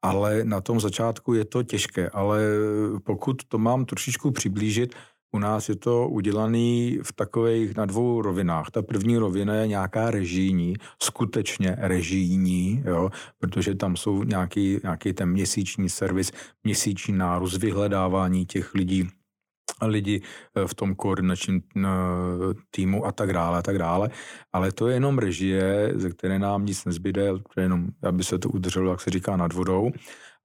Ale 0.03 0.45
na 0.45 0.61
tom 0.61 0.81
začátku 0.81 1.35
je 1.35 1.45
to 1.45 1.63
těžké. 1.63 2.11
Ale 2.11 2.41
pokud 3.05 3.45
to 3.49 3.59
mám 3.59 3.85
trošičku 3.85 4.31
přiblížit, 4.31 4.95
u 5.33 5.39
nás 5.39 5.69
je 5.69 5.77
to 5.77 6.09
udělané 6.09 6.99
v 7.03 7.13
takových 7.15 7.77
na 7.77 7.87
dvou 7.87 8.23
rovinách. 8.23 8.71
Ta 8.71 8.83
první 8.83 9.19
rovina 9.19 9.55
je 9.55 9.67
nějaká 9.67 10.11
režijní, 10.11 10.75
skutečně 11.03 11.77
režijní, 11.79 12.83
jo, 12.87 13.11
protože 13.39 13.75
tam 13.75 13.97
jsou 13.97 14.25
nějaký, 14.25 14.81
nějaký 14.83 15.13
ten 15.13 15.31
měsíční 15.31 15.89
servis, 15.89 16.33
měsíční 16.65 17.15
nárůst 17.15 17.59
vyhledávání 17.59 18.47
těch 18.47 18.75
lidí, 18.75 19.09
lidi 19.87 20.23
eh, 20.23 20.67
v 20.67 20.75
tom 20.75 20.95
koordinačním 20.95 21.63
eh, 21.77 21.81
týmu 22.71 23.07
a 23.07 23.13
tak 23.13 23.33
dále, 23.33 23.59
a 23.59 23.63
tak 23.63 23.79
dále. 23.79 24.11
Ale 24.53 24.73
to 24.73 24.89
je 24.89 24.95
jenom 24.95 25.19
režie, 25.19 25.93
ze 25.95 26.11
které 26.11 26.39
nám 26.39 26.67
nic 26.67 26.85
nezbyde, 26.85 27.29
jenom, 27.57 27.87
aby 28.03 28.25
se 28.25 28.39
to 28.39 28.49
udrželo, 28.49 28.91
jak 28.91 29.01
se 29.01 29.11
říká, 29.11 29.37
nad 29.37 29.53
vodou. 29.53 29.91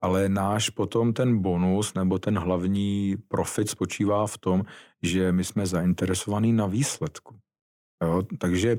Ale 0.02 0.30
náš 0.30 0.70
potom 0.70 1.14
ten 1.14 1.42
bonus 1.42 1.94
nebo 1.94 2.20
ten 2.20 2.38
hlavní 2.38 3.16
profit 3.28 3.70
spočívá 3.70 4.28
v 4.28 4.38
tom, 4.38 4.64
že 5.04 5.32
my 5.32 5.44
jsme 5.44 5.66
zainteresovaní 5.66 6.54
na 6.54 6.66
výsledku. 6.66 7.36
Jo? 8.04 8.24
Takže 8.38 8.78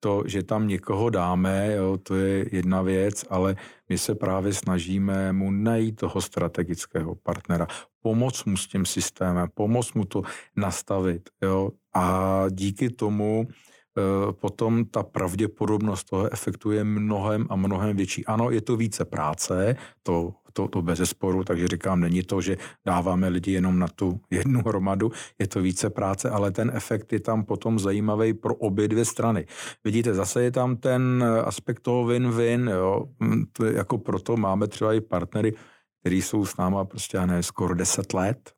to, 0.00 0.22
že 0.26 0.42
tam 0.42 0.68
někoho 0.68 1.10
dáme, 1.10 1.74
jo, 1.74 1.98
to 2.02 2.16
je 2.16 2.46
jedna 2.52 2.82
věc, 2.82 3.24
ale 3.30 3.56
my 3.88 3.98
se 3.98 4.14
právě 4.14 4.52
snažíme 4.52 5.32
mu 5.32 5.50
najít 5.50 5.96
toho 5.96 6.20
strategického 6.20 7.14
partnera, 7.14 7.66
pomoct 8.02 8.44
mu 8.44 8.56
s 8.56 8.66
tím 8.66 8.86
systémem, 8.86 9.48
pomoct 9.54 9.94
mu 9.94 10.04
to 10.04 10.22
nastavit. 10.56 11.30
Jo, 11.42 11.70
a 11.94 12.44
díky 12.50 12.90
tomu 12.90 13.46
e, 13.48 14.32
potom 14.32 14.84
ta 14.84 15.02
pravděpodobnost 15.02 16.04
toho 16.04 16.32
efektu 16.32 16.70
je 16.70 16.84
mnohem 16.84 17.46
a 17.50 17.56
mnohem 17.56 17.96
větší. 17.96 18.26
Ano, 18.26 18.50
je 18.50 18.60
to 18.60 18.76
více 18.76 19.04
práce, 19.04 19.76
to 20.02 20.34
to, 20.58 20.68
to 20.68 20.82
bez 20.82 21.00
sporu, 21.04 21.44
takže 21.44 21.68
říkám, 21.68 22.00
není 22.00 22.22
to, 22.22 22.40
že 22.40 22.56
dáváme 22.86 23.28
lidi 23.28 23.52
jenom 23.52 23.78
na 23.78 23.88
tu 23.88 24.20
jednu 24.30 24.62
hromadu, 24.66 25.12
je 25.38 25.46
to 25.46 25.62
více 25.62 25.90
práce, 25.90 26.30
ale 26.30 26.50
ten 26.50 26.70
efekt 26.74 27.12
je 27.12 27.20
tam 27.20 27.44
potom 27.44 27.78
zajímavý 27.78 28.34
pro 28.34 28.54
obě 28.54 28.88
dvě 28.88 29.04
strany. 29.04 29.46
Vidíte, 29.84 30.14
zase 30.14 30.42
je 30.42 30.50
tam 30.50 30.76
ten 30.76 31.24
aspekt 31.44 31.80
toho 31.80 32.04
win-win, 32.04 32.70
jo? 32.70 33.06
Hm, 33.22 33.44
to 33.52 33.64
jako 33.64 33.98
proto 33.98 34.36
máme 34.36 34.66
třeba 34.66 34.94
i 34.94 35.00
partnery, 35.00 35.54
který 36.00 36.22
jsou 36.22 36.46
s 36.46 36.56
náma 36.56 36.84
prostě, 36.84 37.16
já 37.16 37.26
ne, 37.26 37.42
skoro 37.42 37.74
10 37.74 38.14
let, 38.14 38.50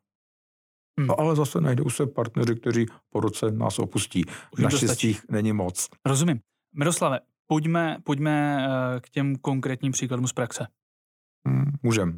Hmm. 0.99 1.07
No, 1.07 1.19
ale 1.19 1.35
zase 1.35 1.61
najdou 1.61 1.89
se 1.89 2.05
partneři, 2.05 2.55
kteří 2.55 2.85
po 3.09 3.19
roce 3.19 3.51
nás 3.51 3.79
opustí. 3.79 4.25
Naštěstí 4.59 5.17
není 5.29 5.53
moc. 5.53 5.89
Rozumím. 6.05 6.39
Miroslave, 6.75 7.19
pojďme, 7.47 7.97
pojďme 8.03 8.67
eh, 8.67 8.99
k 8.99 9.09
těm 9.09 9.35
konkrétním 9.35 9.91
příkladům 9.91 10.27
z 10.27 10.33
praxe. 10.33 10.67
Hmm, 11.47 11.71
můžem. 11.83 12.17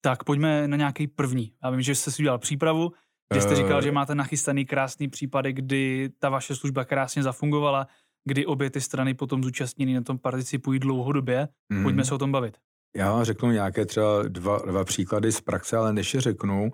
Tak 0.00 0.24
pojďme 0.24 0.68
na 0.68 0.76
nějaký 0.76 1.06
první. 1.06 1.52
Já 1.64 1.70
vím, 1.70 1.82
že 1.82 1.94
jste 1.94 2.10
si 2.10 2.22
udělal 2.22 2.38
přípravu, 2.38 2.92
že 3.34 3.40
jste 3.40 3.54
říkal, 3.54 3.82
že 3.82 3.88
eh. 3.88 3.92
máte 3.92 4.14
nachystaný 4.14 4.66
krásný 4.66 5.08
případy, 5.08 5.52
kdy 5.52 6.10
ta 6.18 6.28
vaše 6.28 6.54
služba 6.54 6.84
krásně 6.84 7.22
zafungovala, 7.22 7.86
kdy 8.24 8.46
obě 8.46 8.70
ty 8.70 8.80
strany 8.80 9.14
potom 9.14 9.44
zúčastněny 9.44 9.94
na 9.94 10.00
tom 10.00 10.18
participují 10.18 10.80
dlouhodobě. 10.80 11.48
Hmm. 11.72 11.82
Pojďme 11.82 12.04
se 12.04 12.14
o 12.14 12.18
tom 12.18 12.32
bavit. 12.32 12.58
Já 12.96 13.24
řeknu 13.24 13.50
nějaké 13.50 13.86
třeba 13.86 14.22
dva, 14.22 14.58
dva 14.58 14.84
příklady 14.84 15.32
z 15.32 15.40
praxe, 15.40 15.76
ale 15.76 15.92
než 15.92 16.14
je 16.14 16.20
řeknu, 16.20 16.72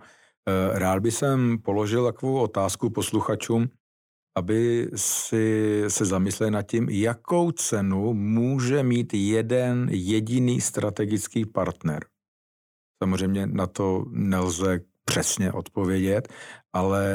eh, 0.49 0.79
rád 0.79 1.03
by 1.03 1.11
jsem 1.11 1.59
položil 1.59 2.05
takovou 2.05 2.41
otázku 2.41 2.91
posluchačům, 2.91 3.69
aby 4.35 4.91
si 4.97 5.85
se 5.89 6.05
zamysleli 6.05 6.51
nad 6.51 6.62
tím, 6.62 6.89
jakou 6.89 7.53
cenu 7.53 8.15
může 8.15 8.83
mít 8.83 9.15
jeden 9.15 9.89
jediný 9.91 10.61
strategický 10.61 11.45
partner. 11.47 12.05
Samozřejmě 13.03 13.47
na 13.47 13.67
to 13.67 14.05
nelze 14.11 14.81
přesně 15.05 15.53
odpovědět, 15.53 16.29
ale 16.73 17.15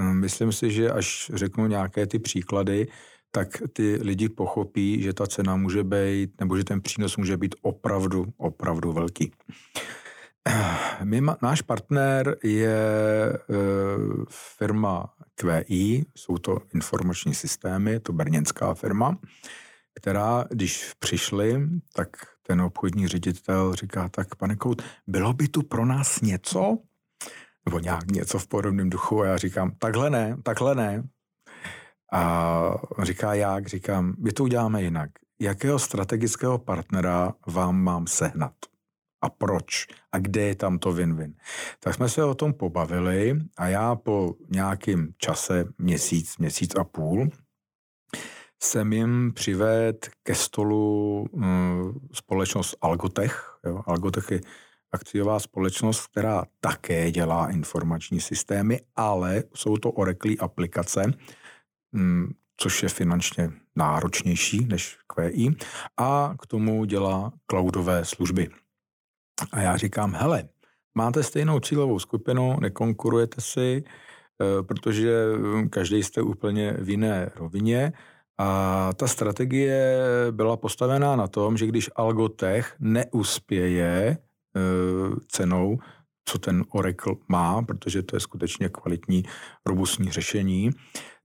hm, 0.00 0.20
myslím 0.20 0.52
si, 0.52 0.70
že 0.70 0.90
až 0.90 1.30
řeknu 1.34 1.66
nějaké 1.66 2.06
ty 2.06 2.18
příklady, 2.18 2.86
tak 3.30 3.48
ty 3.72 3.98
lidi 4.02 4.28
pochopí, 4.28 5.02
že 5.02 5.12
ta 5.12 5.26
cena 5.26 5.56
může 5.56 5.84
být, 5.84 6.40
nebo 6.40 6.56
že 6.56 6.64
ten 6.64 6.80
přínos 6.82 7.16
může 7.16 7.36
být 7.36 7.54
opravdu, 7.62 8.26
opravdu 8.36 8.92
velký. 8.92 9.32
My, 11.04 11.22
náš 11.42 11.62
partner 11.62 12.36
je 12.42 12.78
e, 13.32 13.38
firma 14.28 15.14
QI, 15.34 16.04
jsou 16.14 16.38
to 16.38 16.58
informační 16.74 17.34
systémy, 17.34 18.00
to 18.00 18.12
brněnská 18.12 18.74
firma, 18.74 19.18
která, 19.94 20.44
když 20.50 20.92
přišli, 20.98 21.68
tak 21.92 22.08
ten 22.42 22.62
obchodní 22.62 23.08
ředitel 23.08 23.74
říká, 23.74 24.08
tak 24.08 24.34
pane 24.34 24.56
Kout, 24.56 24.82
bylo 25.06 25.32
by 25.32 25.48
tu 25.48 25.62
pro 25.62 25.86
nás 25.86 26.20
něco? 26.20 26.78
Nebo 27.66 27.78
nějak 27.78 28.10
něco 28.10 28.38
v 28.38 28.46
podobném 28.46 28.90
duchu 28.90 29.22
a 29.22 29.26
já 29.26 29.36
říkám, 29.36 29.72
takhle 29.78 30.10
ne, 30.10 30.36
takhle 30.42 30.74
ne. 30.74 31.02
A 32.12 32.74
on 32.98 33.04
říká, 33.04 33.34
jak? 33.34 33.66
Říkám, 33.66 34.14
my 34.18 34.32
to 34.32 34.44
uděláme 34.44 34.82
jinak. 34.82 35.10
Jakého 35.40 35.78
strategického 35.78 36.58
partnera 36.58 37.34
vám 37.46 37.82
mám 37.82 38.06
sehnat? 38.06 38.52
A 39.22 39.30
proč 39.30 39.86
a 40.12 40.18
kde 40.18 40.40
je 40.40 40.54
tam 40.54 40.78
to 40.78 40.92
win-win. 40.92 41.34
Tak 41.80 41.94
jsme 41.94 42.08
se 42.08 42.24
o 42.24 42.34
tom 42.34 42.52
pobavili 42.52 43.40
a 43.56 43.68
já 43.68 43.94
po 43.94 44.34
nějakým 44.50 45.14
čase, 45.18 45.64
měsíc, 45.78 46.38
měsíc 46.38 46.74
a 46.74 46.84
půl, 46.84 47.28
jsem 48.62 48.92
jim 48.92 49.32
přived 49.32 50.10
ke 50.22 50.34
stolu 50.34 51.26
um, 51.30 52.08
společnost 52.12 52.76
Algotech. 52.80 53.58
Jo. 53.66 53.82
Algotech 53.86 54.30
je 54.30 54.40
akciová 54.92 55.40
společnost, 55.40 56.06
která 56.06 56.44
také 56.60 57.10
dělá 57.10 57.50
informační 57.50 58.20
systémy, 58.20 58.80
ale 58.96 59.42
jsou 59.54 59.76
to 59.76 59.90
oreklý 59.90 60.38
aplikace, 60.38 61.12
um, 61.94 62.34
což 62.56 62.82
je 62.82 62.88
finančně 62.88 63.50
náročnější 63.76 64.64
než 64.64 64.98
QI, 65.06 65.56
a 65.96 66.34
k 66.42 66.46
tomu 66.46 66.84
dělá 66.84 67.32
cloudové 67.50 68.04
služby. 68.04 68.48
A 69.52 69.60
já 69.60 69.76
říkám, 69.76 70.14
hele, 70.14 70.48
máte 70.94 71.22
stejnou 71.22 71.60
cílovou 71.60 71.98
skupinu, 71.98 72.60
nekonkurujete 72.60 73.40
si, 73.40 73.84
protože 74.62 75.24
každý 75.70 76.02
jste 76.02 76.22
úplně 76.22 76.72
v 76.72 76.88
jiné 76.90 77.30
rovině 77.36 77.92
a 78.38 78.90
ta 78.92 79.06
strategie 79.06 79.96
byla 80.30 80.56
postavená 80.56 81.16
na 81.16 81.26
tom, 81.26 81.56
že 81.56 81.66
když 81.66 81.90
Algotech 81.96 82.76
neuspěje 82.80 84.18
cenou, 85.28 85.78
co 86.24 86.38
ten 86.38 86.64
Oracle 86.70 87.14
má, 87.28 87.62
protože 87.62 88.02
to 88.02 88.16
je 88.16 88.20
skutečně 88.20 88.68
kvalitní, 88.68 89.22
robustní 89.66 90.10
řešení, 90.10 90.70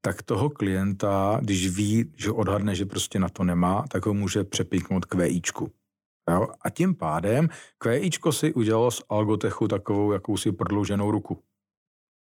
tak 0.02 0.24
toho 0.24 0.50
klienta, 0.50 1.40
když 1.42 1.76
ví, 1.76 2.14
že 2.18 2.32
odhadne, 2.32 2.76
že 2.76 2.86
prostě 2.86 3.20
na 3.20 3.30
to 3.30 3.44
nemá, 3.44 3.86
tak 3.92 4.06
ho 4.06 4.14
může 4.14 4.44
přepíknout 4.44 5.06
k 5.06 5.16
VIčku. 5.16 5.72
Jo? 6.30 6.48
A 6.62 6.70
tím 6.70 6.96
pádem 6.96 7.50
QIčko 7.78 8.32
si 8.32 8.54
udělalo 8.54 8.92
z 8.92 9.04
Algotechu 9.10 9.68
takovou 9.68 10.12
jakousi 10.12 10.52
prodlouženou 10.52 11.12
ruku. 11.12 11.44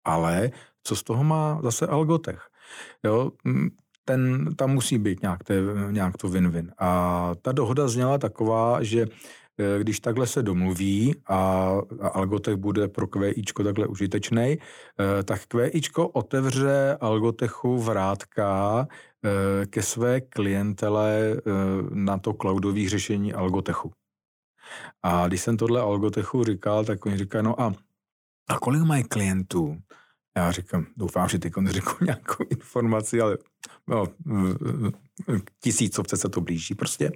Ale 0.05 0.51
co 0.83 0.95
z 0.95 1.03
toho 1.03 1.23
má 1.23 1.59
zase 1.63 1.87
Algotech? 1.87 2.49
Jo? 3.03 3.31
Ten, 4.05 4.55
tam 4.55 4.73
musí 4.73 4.97
být 4.97 5.21
nějak, 5.21 5.43
to, 5.43 5.53
nějak 5.91 6.17
to 6.17 6.27
win-win. 6.27 6.71
A 6.77 7.31
ta 7.41 7.51
dohoda 7.51 7.87
zněla 7.87 8.17
taková, 8.17 8.83
že 8.83 9.07
když 9.79 9.99
takhle 9.99 10.27
se 10.27 10.43
domluví 10.43 11.15
a, 11.25 11.71
Algotech 12.01 12.55
bude 12.55 12.87
pro 12.87 13.07
QIčko 13.07 13.63
takhle 13.63 13.87
užitečný, 13.87 14.57
eh, 14.57 15.23
tak 15.23 15.41
QIčko 15.47 16.07
otevře 16.07 16.97
Algotechu 17.01 17.77
vrátka 17.77 18.87
eh, 19.25 19.65
ke 19.65 19.81
své 19.81 20.21
klientele 20.21 21.41
na 21.89 22.17
to 22.17 22.33
cloudové 22.33 22.89
řešení 22.89 23.33
Algotechu. 23.33 23.91
A 25.03 25.27
když 25.27 25.41
jsem 25.41 25.57
tohle 25.57 25.81
Algotechu 25.81 26.43
říkal, 26.43 26.85
tak 26.85 27.05
oni 27.05 27.17
říkají, 27.17 27.43
no 27.43 27.61
a, 27.61 27.73
a 28.47 28.59
kolik 28.59 28.81
mají 28.81 29.03
klientů? 29.03 29.77
Já 30.37 30.51
říkám, 30.51 30.85
doufám, 30.97 31.29
že 31.29 31.39
ty 31.39 31.51
řekl 31.67 31.97
nějakou 32.05 32.43
informaci, 32.49 33.21
ale 33.21 33.37
no, 33.87 34.07
tisícovce 35.59 36.17
se 36.17 36.29
to 36.29 36.41
blíží 36.41 36.75
prostě. 36.75 37.11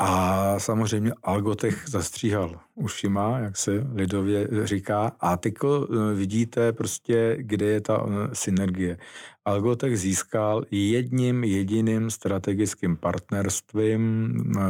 A 0.00 0.58
samozřejmě 0.58 1.12
Algotech 1.22 1.84
zastříhal 1.88 2.60
ušima, 2.74 3.38
jak 3.38 3.56
se 3.56 3.86
lidově 3.92 4.48
říká. 4.64 5.12
A 5.20 5.36
teďko 5.36 5.88
eh, 5.90 6.14
vidíte 6.14 6.72
prostě, 6.72 7.36
kde 7.40 7.66
je 7.66 7.80
ta 7.80 8.06
eh, 8.06 8.34
synergie. 8.34 8.98
Algotech 9.44 9.98
získal 9.98 10.64
jedním 10.70 11.44
jediným 11.44 12.10
strategickým 12.10 12.96
partnerstvím 12.96 14.34
eh, 14.56 14.60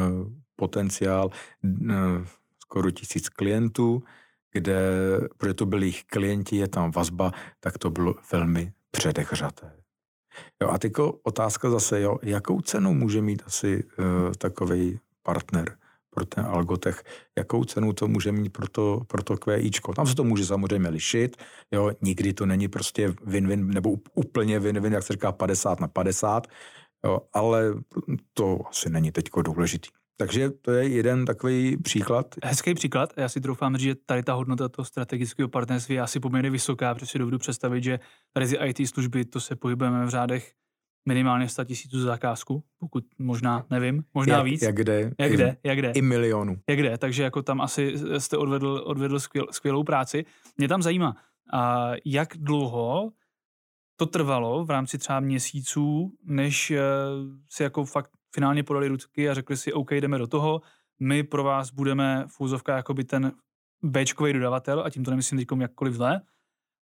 potenciál 0.57 1.31
skoro 2.63 2.91
tisíc 2.91 3.29
klientů, 3.29 4.03
kde, 4.53 4.81
protože 5.37 5.55
to 5.55 5.67
byli 5.67 5.87
jejich 5.87 6.05
klienti, 6.05 6.57
je 6.57 6.69
tam 6.69 6.91
vazba, 6.91 7.33
tak 7.61 7.79
to 7.79 7.91
bylo 7.91 8.15
velmi 8.33 8.73
předehřaté. 8.91 9.73
Jo, 10.63 10.69
a 10.69 10.79
teďko 10.79 11.13
otázka 11.23 11.71
zase, 11.71 12.01
jo, 12.01 12.19
jakou 12.23 12.61
cenu 12.61 12.95
může 12.95 13.23
mít 13.23 13.43
asi 13.47 13.85
uh, 13.85 14.33
takový 14.39 15.01
partner 15.29 15.77
pro 16.11 16.25
ten 16.25 16.45
algotech, 16.45 17.05
jakou 17.39 17.65
cenu 17.65 17.93
to 17.93 18.09
může 18.09 18.33
mít 18.33 18.49
pro 18.49 18.69
to, 18.69 19.01
pro 19.07 19.23
to 19.23 19.37
QIčko. 19.37 19.95
Tam 19.95 20.07
se 20.07 20.15
to 20.15 20.25
může 20.25 20.47
samozřejmě 20.47 20.89
lišit, 20.89 21.37
jo, 21.71 21.93
nikdy 22.03 22.33
to 22.33 22.47
není 22.47 22.69
prostě 22.69 23.09
win-win, 23.09 23.67
nebo 23.67 23.97
úplně 24.15 24.61
win-win, 24.61 24.93
jak 24.93 25.03
se 25.03 25.13
říká 25.13 25.33
50 25.33 25.81
na 25.81 25.89
50, 25.89 26.47
jo, 27.05 27.21
ale 27.33 27.75
to 28.35 28.59
asi 28.71 28.91
není 28.91 29.13
teď 29.13 29.29
důležitý. 29.45 29.89
Takže 30.17 30.51
to 30.51 30.71
je 30.71 30.89
jeden 30.89 31.25
takový 31.25 31.77
příklad. 31.77 32.35
Hezký 32.45 32.75
příklad. 32.75 33.13
Já 33.17 33.29
si 33.29 33.41
troufám 33.41 33.77
říct, 33.77 33.85
že 33.85 33.95
tady 34.07 34.23
ta 34.23 34.33
hodnota 34.33 34.69
toho 34.69 34.87
strategického 34.87 35.49
partnerství 35.49 35.95
je 35.95 36.01
asi 36.01 36.21
poměrně 36.21 36.51
vysoká, 36.51 36.95
protože 36.95 37.07
si 37.07 37.19
dovedu 37.19 37.39
představit, 37.39 37.85
že 37.85 38.01
tady 38.33 38.57
IT 38.65 38.89
služby, 38.89 39.25
to 39.25 39.41
se 39.41 39.57
pohybujeme 39.57 40.07
v 40.07 40.09
řádech 40.09 40.53
minimálně 41.09 41.49
100 41.49 41.65
tisíců 41.65 42.01
zakázku, 42.01 42.65
pokud 42.79 43.05
možná, 43.19 43.67
nevím, 43.71 44.05
možná 44.15 44.37
jak, 44.37 44.45
víc. 44.45 44.63
Jak 44.63 44.77
kde? 44.77 45.13
Jak 45.19 45.33
kde, 45.33 45.57
jak 45.65 45.79
kde. 45.79 45.91
I 45.91 46.03
milionu. 46.03 46.61
Jak 46.69 46.79
kde, 46.79 46.99
takže 46.99 47.23
jako 47.23 47.43
tam 47.43 47.61
asi 47.61 47.95
jste 48.19 48.37
odvedl, 48.37 48.83
odvedl 48.87 49.21
skvěl, 49.21 49.47
skvělou 49.51 49.85
práci. 49.85 50.25
Mě 50.57 50.69
tam 50.69 50.83
zajímá, 50.83 51.17
a 51.53 51.91
jak 52.05 52.37
dlouho 52.37 53.13
to 53.97 54.07
trvalo 54.07 54.65
v 54.65 54.71
rámci 54.71 54.99
třeba 54.99 55.21
měsíců, 55.21 56.13
než 56.25 56.71
eh, 56.71 56.81
si 57.49 57.63
jako 57.63 57.85
fakt 57.85 58.11
finálně 58.35 58.63
podali 58.63 58.89
rucky 58.89 59.31
a 59.31 59.35
řekli 59.35 59.57
si, 59.57 59.73
OK, 59.73 59.93
jdeme 59.93 60.19
do 60.19 60.27
toho, 60.27 60.61
my 61.01 61.23
pro 61.23 61.45
vás 61.45 61.71
budeme 61.71 62.25
v 62.29 62.41
úzovkách 62.41 62.77
jakoby 62.77 63.05
ten 63.05 63.33
Bčkový 63.83 64.33
dodavatel, 64.33 64.83
a 64.85 64.91
tím 64.91 65.05
to 65.05 65.11
nemyslím 65.11 65.39
teď 65.39 65.49
jakkoliv 65.61 65.95
zle. 65.95 66.21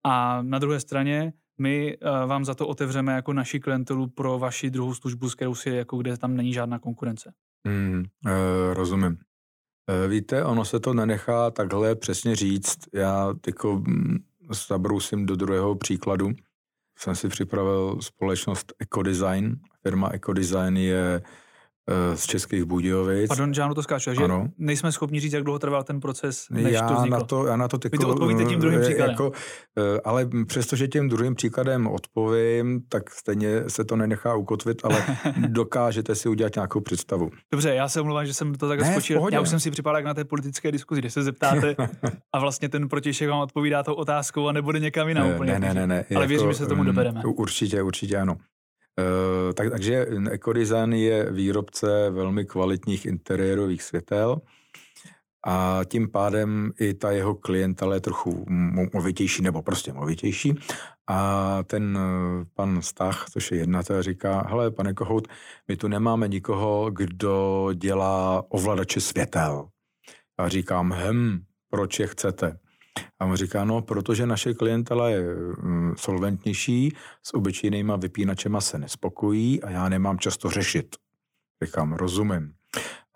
A 0.04 0.42
na 0.42 0.60
druhé 0.60 0.80
straně 0.80 1.34
my 1.58 1.98
uh, 1.98 2.30
vám 2.30 2.46
za 2.46 2.56
to 2.56 2.68
otevřeme 2.68 3.14
jako 3.14 3.34
naši 3.34 3.60
klientelu 3.60 4.08
pro 4.08 4.40
vaši 4.40 4.70
druhou 4.70 4.94
službu, 4.94 5.30
s 5.30 5.36
kterou 5.36 5.56
si 5.56 5.70
jako 5.70 5.98
kde 5.98 6.18
tam 6.18 6.36
není 6.36 6.54
žádná 6.54 6.80
konkurence. 6.80 7.34
Hmm, 7.68 8.04
uh, 8.26 8.32
rozumím. 8.74 9.18
Uh, 9.90 10.12
víte, 10.12 10.44
ono 10.44 10.66
se 10.66 10.80
to 10.80 10.94
nenechá 10.94 11.52
takhle 11.52 11.96
přesně 11.96 12.36
říct. 12.36 12.78
Já 12.94 13.34
jako 13.48 13.84
zabrousím 14.68 15.26
do 15.26 15.36
druhého 15.36 15.76
příkladu. 15.76 16.32
Jsem 16.98 17.16
si 17.16 17.28
připravil 17.28 17.98
společnost 18.02 18.74
Ecodesign. 18.80 19.60
Firma 19.84 20.10
Ecodesign 20.14 20.78
je 20.78 21.22
Eh, 21.22 21.45
z 22.16 22.26
Českých 22.26 22.64
Budějovic. 22.64 23.28
Pardon, 23.28 23.54
Žánu 23.54 23.74
to 23.74 23.84
skáču, 23.84 24.14
že 24.14 24.24
ano. 24.24 24.48
nejsme 24.58 24.92
schopni 24.92 25.20
říct, 25.20 25.34
jak 25.34 25.44
dlouho 25.44 25.60
trval 25.60 25.84
ten 25.84 26.00
proces, 26.00 26.46
než 26.50 26.74
já 26.74 26.88
to 26.88 26.94
vzniklo. 26.94 27.20
Na 27.20 27.26
to, 27.26 27.46
já 27.46 27.56
na 27.56 27.68
to 27.68 27.78
tyko, 27.78 27.98
Vy 27.98 28.04
to 28.04 28.10
odpovíte 28.10 28.46
tím 28.46 28.60
druhým 28.60 28.80
eh, 28.80 28.82
příkladem. 28.82 29.12
Jako, 29.12 29.32
eh, 29.78 30.00
ale 30.04 30.30
přestože 30.48 30.88
tím 30.88 31.10
druhým 31.10 31.36
příkladem 31.36 31.88
odpovím, 31.88 32.82
tak 32.90 33.10
stejně 33.10 33.64
se 33.68 33.86
to 33.86 33.96
nenechá 33.96 34.36
ukotvit, 34.36 34.82
ale 34.84 35.04
dokážete 35.48 36.16
si 36.16 36.30
udělat 36.30 36.56
nějakou 36.56 36.82
představu. 36.82 37.30
Dobře, 37.52 37.76
já 37.76 37.90
se 37.90 38.02
omlouvám, 38.02 38.26
že 38.26 38.34
jsem 38.34 38.56
to 38.56 38.68
tak 38.68 38.86
skočil. 38.86 39.28
Já 39.32 39.42
už 39.42 39.50
jsem 39.50 39.60
si 39.60 39.72
připadal 39.72 39.98
jak 39.98 40.06
na 40.06 40.14
té 40.14 40.24
politické 40.26 40.72
diskuzi, 40.72 41.02
kde 41.02 41.10
se 41.10 41.24
zeptáte 41.24 41.76
a 42.34 42.40
vlastně 42.40 42.70
ten 42.70 42.90
protějšek 42.90 43.30
vám 43.30 43.40
odpovídá 43.40 43.84
tou 43.84 43.94
otázkou 43.94 44.48
a 44.48 44.52
nebude 44.52 44.80
někam 44.80 45.08
jinam 45.08 45.30
úplně. 45.30 45.52
Ne, 45.52 45.60
ne, 45.60 45.74
ne, 45.74 45.88
ne. 45.88 45.96
Ale 45.96 46.24
jako, 46.24 46.28
věřím, 46.28 46.52
že 46.52 46.58
se 46.58 46.66
tomu 46.66 46.82
mm, 46.82 46.88
dobereme. 46.88 47.22
Určitě, 47.26 47.82
určitě 47.82 48.18
ano. 48.18 48.38
Eh, 49.00 49.54
tak, 49.54 49.70
takže 49.70 50.08
Ecodesign 50.32 50.94
je 50.94 51.32
výrobce 51.32 52.10
velmi 52.10 52.46
kvalitních 52.46 53.06
interiérových 53.06 53.84
světel 53.84 54.42
a 55.48 55.82
tím 55.88 56.12
pádem 56.12 56.72
i 56.80 56.94
ta 56.94 57.12
jeho 57.12 57.36
klientela 57.36 57.94
je 57.94 58.02
trochu 58.02 58.46
movitější 58.94 59.42
nebo 59.42 59.62
prostě 59.62 59.94
movitější. 59.94 60.56
A 61.08 61.60
ten 61.64 61.98
eh, 61.98 62.46
pan 62.54 62.82
Stach, 62.82 63.26
což 63.32 63.52
je 63.52 63.58
jednatel, 63.58 64.04
říká, 64.04 64.48
hele, 64.48 64.72
pane 64.72 64.94
Kohout, 64.94 65.28
my 65.68 65.78
tu 65.78 65.88
nemáme 65.88 66.28
nikoho, 66.28 66.92
kdo 66.92 67.70
dělá 67.74 68.44
ovladače 68.50 69.02
světel. 69.02 69.68
A 70.38 70.50
říkám, 70.50 70.96
hm, 70.98 71.40
proč 71.70 72.00
je 72.00 72.08
chcete? 72.08 72.58
A 73.20 73.26
on 73.26 73.36
říká, 73.36 73.66
no, 73.66 73.82
protože 73.82 74.26
naše 74.26 74.54
klientela 74.54 75.10
je 75.10 75.24
mm, 75.62 75.94
solventnější, 75.98 76.96
s 77.24 77.34
obyčejnýma 77.34 77.96
vypínačema 77.96 78.62
se 78.62 78.78
nespokojí 78.78 79.64
a 79.64 79.70
já 79.70 79.90
nemám 79.90 80.20
často 80.20 80.50
řešit. 80.50 80.96
Říkám, 81.64 81.94
rozumím. 81.94 82.54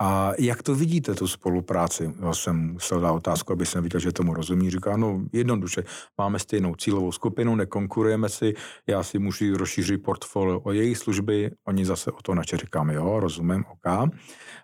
A 0.01 0.31
jak 0.39 0.63
to 0.63 0.75
vidíte, 0.75 1.15
tu 1.15 1.27
spolupráci? 1.27 2.13
Já 2.21 2.33
jsem 2.33 2.55
musel 2.55 2.99
dát 2.99 3.11
otázku, 3.11 3.53
aby 3.53 3.65
jsem 3.65 3.83
viděl, 3.83 3.99
že 3.99 4.11
tomu 4.11 4.33
rozumí. 4.33 4.71
Říká, 4.71 4.97
no 4.97 5.21
jednoduše, 5.33 5.83
máme 6.17 6.39
stejnou 6.39 6.75
cílovou 6.75 7.11
skupinu, 7.11 7.55
nekonkurujeme 7.55 8.29
si, 8.29 8.53
já 8.87 9.03
si 9.03 9.19
můžu 9.19 9.57
rozšířit 9.57 10.03
portfolio 10.03 10.59
o 10.59 10.71
jejich 10.71 10.97
služby, 10.97 11.51
oni 11.67 11.85
zase 11.85 12.11
o 12.11 12.21
to 12.21 12.35
nače 12.35 12.57
říkám, 12.57 12.89
jo, 12.89 13.19
rozumím, 13.19 13.65
OK. 13.71 13.87
A 13.87 14.07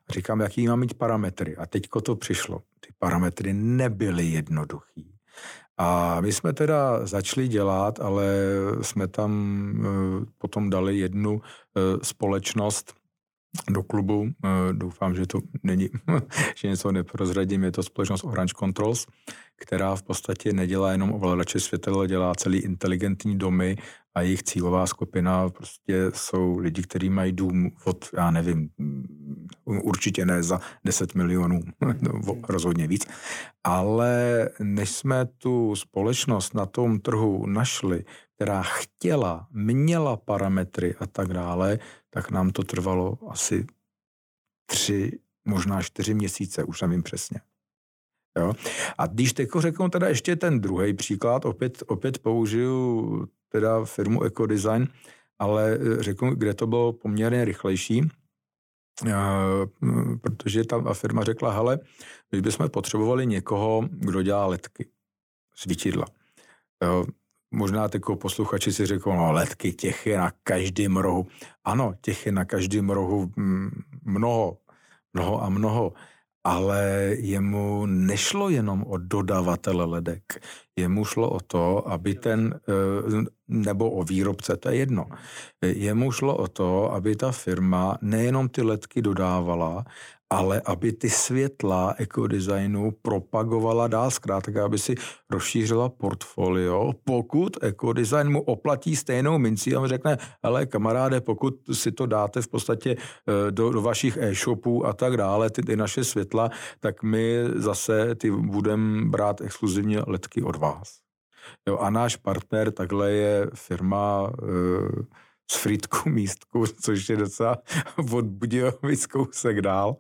říkám, 0.09 0.39
jaký 0.39 0.67
mám 0.67 0.79
mít 0.79 0.93
parametry. 0.93 1.55
A 1.55 1.65
teďko 1.65 2.01
to 2.01 2.15
přišlo. 2.15 2.59
Ty 2.79 2.93
parametry 2.99 3.53
nebyly 3.53 4.25
jednoduchý. 4.25 5.11
A 5.77 6.21
my 6.21 6.33
jsme 6.33 6.53
teda 6.53 7.05
začali 7.05 7.47
dělat, 7.47 7.99
ale 7.99 8.25
jsme 8.81 9.07
tam 9.07 9.31
eh, 9.85 10.25
potom 10.37 10.69
dali 10.69 10.97
jednu 10.97 11.41
eh, 11.41 11.81
společnost, 12.03 12.93
do 13.69 13.83
klubu. 13.83 14.27
Eh, 14.45 14.73
doufám, 14.73 15.15
že 15.15 15.27
to 15.27 15.39
není, 15.63 15.89
že 16.55 16.67
něco 16.67 16.91
neprozradím. 16.91 17.63
Je 17.63 17.71
to 17.71 17.83
společnost 17.83 18.23
Orange 18.23 18.53
Controls, 18.59 19.07
která 19.55 19.95
v 19.95 20.03
podstatě 20.03 20.53
nedělá 20.53 20.91
jenom 20.91 21.13
ovladače 21.13 21.59
světel, 21.59 22.07
dělá 22.07 22.35
celý 22.35 22.59
inteligentní 22.59 23.37
domy 23.37 23.77
a 24.15 24.21
jejich 24.21 24.43
cílová 24.43 24.87
skupina 24.87 25.49
prostě 25.49 26.11
jsou 26.13 26.57
lidi, 26.57 26.81
kteří 26.81 27.09
mají 27.09 27.31
dům 27.31 27.71
od, 27.85 28.09
já 28.13 28.31
nevím, 28.31 28.69
mm, 28.77 29.05
určitě 29.65 30.25
ne 30.25 30.43
za 30.43 30.59
10 30.85 31.15
milionů, 31.15 31.59
rozhodně 32.49 32.87
víc. 32.87 33.07
Ale 33.63 34.49
než 34.59 34.89
jsme 34.89 35.25
tu 35.25 35.75
společnost 35.75 36.53
na 36.53 36.65
tom 36.65 36.99
trhu 36.99 37.45
našli, 37.47 38.03
která 38.35 38.63
chtěla, 38.63 39.47
měla 39.51 40.17
parametry 40.17 40.95
a 40.99 41.07
tak 41.07 41.27
dále, 41.27 41.79
tak 42.09 42.31
nám 42.31 42.49
to 42.49 42.63
trvalo 42.63 43.17
asi 43.29 43.65
tři, 44.65 45.19
možná 45.45 45.81
čtyři 45.81 46.13
měsíce, 46.13 46.63
už 46.63 46.81
nevím 46.81 47.03
přesně. 47.03 47.41
Jo? 48.37 48.53
A 48.97 49.07
když 49.07 49.33
teď 49.33 49.49
řeknu 49.59 49.89
teda 49.89 50.07
ještě 50.07 50.35
ten 50.35 50.61
druhý 50.61 50.93
příklad, 50.93 51.45
opět, 51.45 51.83
opět 51.87 52.19
použiju 52.19 53.27
teda 53.49 53.85
firmu 53.85 54.23
Ecodesign, 54.23 54.87
ale 55.39 55.73
eh, 55.73 56.03
řeknu, 56.03 56.35
kde 56.35 56.53
to 56.53 56.67
bylo 56.67 56.93
poměrně 56.93 57.45
rychlejší, 57.45 58.09
protože 60.21 60.63
ta 60.63 60.93
firma 60.93 61.23
řekla, 61.23 61.51
hele, 61.51 61.79
my 62.31 62.41
bychom 62.41 62.69
potřebovali 62.69 63.25
někoho, 63.27 63.87
kdo 63.91 64.21
dělá 64.21 64.45
letky, 64.45 64.87
svítidla. 65.55 66.05
Možná 67.55 67.87
jako 67.93 68.15
posluchači 68.15 68.73
si 68.73 68.85
řeknou, 68.85 69.15
no 69.15 69.31
letky, 69.31 69.73
těch 69.73 70.05
je 70.05 70.17
na 70.17 70.31
každém 70.43 70.97
rohu. 70.97 71.27
Ano, 71.65 71.93
těch 72.01 72.25
je 72.25 72.31
na 72.31 72.45
každém 72.45 72.89
rohu 72.89 73.31
mm, 73.35 73.69
mnoho, 74.03 74.57
mnoho 75.13 75.43
a 75.43 75.49
mnoho 75.49 75.93
ale 76.45 77.11
jemu 77.17 77.85
nešlo 77.85 78.49
jenom 78.49 78.85
o 78.85 78.97
dodavatele 78.97 79.85
ledek. 79.85 80.37
Jemu 80.77 81.05
šlo 81.05 81.29
o 81.29 81.39
to, 81.39 81.89
aby 81.89 82.15
ten, 82.15 82.53
eh, 82.53 83.25
nebo 83.47 83.91
o 83.91 84.03
výrobce, 84.03 84.57
to 84.57 84.69
je 84.69 84.75
jedno. 84.75 85.09
Jemu 85.61 86.11
šlo 86.11 86.37
o 86.37 86.47
to, 86.47 86.93
aby 86.93 87.15
ta 87.15 87.31
firma 87.31 87.97
nejenom 88.01 88.49
ty 88.49 88.61
ledky 88.61 89.01
dodávala, 89.01 89.85
ale 90.29 90.61
aby 90.65 90.93
ty 90.93 91.09
světla 91.09 91.95
ekodesignu 91.97 92.91
propagovala 93.01 93.87
dál, 93.87 94.11
zkrátka, 94.11 94.65
aby 94.65 94.77
si 94.77 94.95
rozšířila 95.29 95.89
portfolio, 95.89 96.93
pokud 97.03 97.63
ekodesign 97.63 98.29
mu 98.29 98.41
oplatí 98.41 98.95
stejnou 98.95 99.37
mincí 99.37 99.75
a 99.75 99.79
mu 99.79 99.87
řekne, 99.87 100.17
hele 100.43 100.65
kamaráde, 100.65 101.21
pokud 101.21 101.53
si 101.73 101.91
to 101.91 102.05
dáte 102.05 102.41
v 102.41 102.47
podstatě 102.47 102.95
eh, 102.95 103.51
do, 103.51 103.69
do 103.69 103.81
vašich 103.81 104.17
e-shopů 104.17 104.85
a 104.85 104.93
tak 104.93 105.17
dále, 105.17 105.49
ty, 105.49 105.61
ty 105.61 105.75
naše 105.75 106.03
světla, 106.03 106.49
tak 106.79 107.03
my 107.03 107.43
zase 107.55 108.15
ty 108.15 108.31
budeme 108.31 109.05
brát 109.05 109.41
exkluzivně 109.41 109.99
letky 110.07 110.43
od 110.43 110.55
vás. 110.55 111.05
Jo, 111.67 111.77
a 111.77 111.89
náš 111.89 112.15
partner 112.15 112.71
takhle 112.71 113.11
je 113.11 113.47
firma 113.53 114.31
e, 114.43 114.45
z 115.51 115.57
Frýdku 115.57 116.09
místku, 116.09 116.67
což 116.67 117.09
je 117.09 117.17
docela 117.17 117.57
od 118.11 118.25
Budějovic 118.25 119.05
kousek 119.05 119.61
dál. 119.61 119.95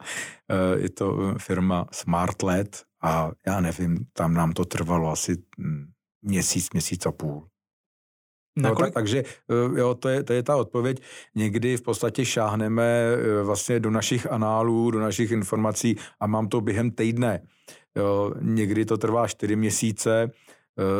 Eh, 0.49 0.79
je 0.79 0.89
to 0.89 1.35
firma 1.37 1.87
SmartLED 1.91 2.83
a 3.01 3.31
já 3.47 3.61
nevím, 3.61 3.97
tam 4.13 4.33
nám 4.33 4.53
to 4.53 4.65
trvalo 4.65 5.11
asi 5.11 5.37
hm, 5.59 5.91
měsíc, 6.21 6.69
měsíc 6.73 7.05
a 7.05 7.11
půl. 7.11 7.47
No, 8.57 8.75
tak, 8.75 8.93
takže 8.93 9.19
eh, 9.19 9.79
jo, 9.79 9.95
to, 9.95 10.09
je, 10.09 10.23
to 10.23 10.33
je 10.33 10.43
ta 10.43 10.55
odpověď. 10.55 11.01
Někdy 11.35 11.77
v 11.77 11.81
podstatě 11.81 12.25
šáhneme 12.25 12.83
eh, 12.83 13.43
vlastně 13.43 13.79
do 13.79 13.91
našich 13.91 14.31
análů, 14.31 14.91
do 14.91 14.99
našich 14.99 15.31
informací 15.31 15.97
a 16.19 16.27
mám 16.27 16.47
to 16.47 16.61
během 16.61 16.91
týdne. 16.91 17.41
Jo, 17.95 18.33
někdy 18.41 18.85
to 18.85 18.97
trvá 18.97 19.27
čtyři 19.27 19.55
měsíce, 19.55 20.31
Eh, 20.31 20.44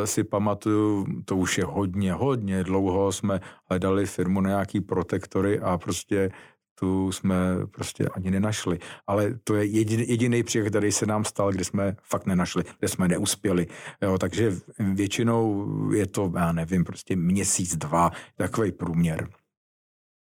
si 0.04 0.24
pamatuju, 0.24 1.06
to 1.24 1.36
už 1.36 1.58
je 1.58 1.64
hodně, 1.64 2.12
hodně 2.12 2.64
dlouho, 2.64 3.12
jsme 3.12 3.40
hledali 3.70 4.06
firmu 4.06 4.40
na 4.40 4.50
nějaký 4.50 4.80
protektory 4.80 5.60
a 5.60 5.78
prostě 5.78 6.30
tu 6.78 7.12
jsme 7.12 7.36
prostě 7.70 8.08
ani 8.08 8.30
nenašli. 8.30 8.78
Ale 9.06 9.38
to 9.44 9.54
je 9.54 9.64
jediný, 9.64 10.08
jediný 10.08 10.42
příklad, 10.42 10.70
který 10.70 10.92
se 10.92 11.06
nám 11.06 11.24
stal, 11.24 11.52
kde 11.52 11.64
jsme 11.64 11.96
fakt 12.02 12.26
nenašli, 12.26 12.64
kde 12.78 12.88
jsme 12.88 13.08
neuspěli. 13.08 13.66
Jo, 14.02 14.18
takže 14.18 14.52
většinou 14.78 15.66
je 15.92 16.06
to, 16.06 16.32
já 16.36 16.52
nevím, 16.52 16.84
prostě 16.84 17.16
měsíc, 17.16 17.76
dva, 17.76 18.10
takový 18.34 18.72
průměr. 18.72 19.28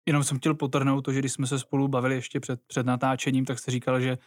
Jenom 0.09 0.25
jsem 0.25 0.39
chtěl 0.39 0.55
potrhnout 0.55 1.05
to, 1.05 1.13
že 1.13 1.19
když 1.19 1.33
jsme 1.33 1.47
se 1.47 1.59
spolu 1.59 1.89
bavili 1.89 2.15
ještě 2.15 2.41
před, 2.41 2.61
před 2.67 2.87
natáčením, 2.87 3.45
tak 3.45 3.59
jste 3.59 3.71
říkal, 3.71 4.01
že 4.01 4.19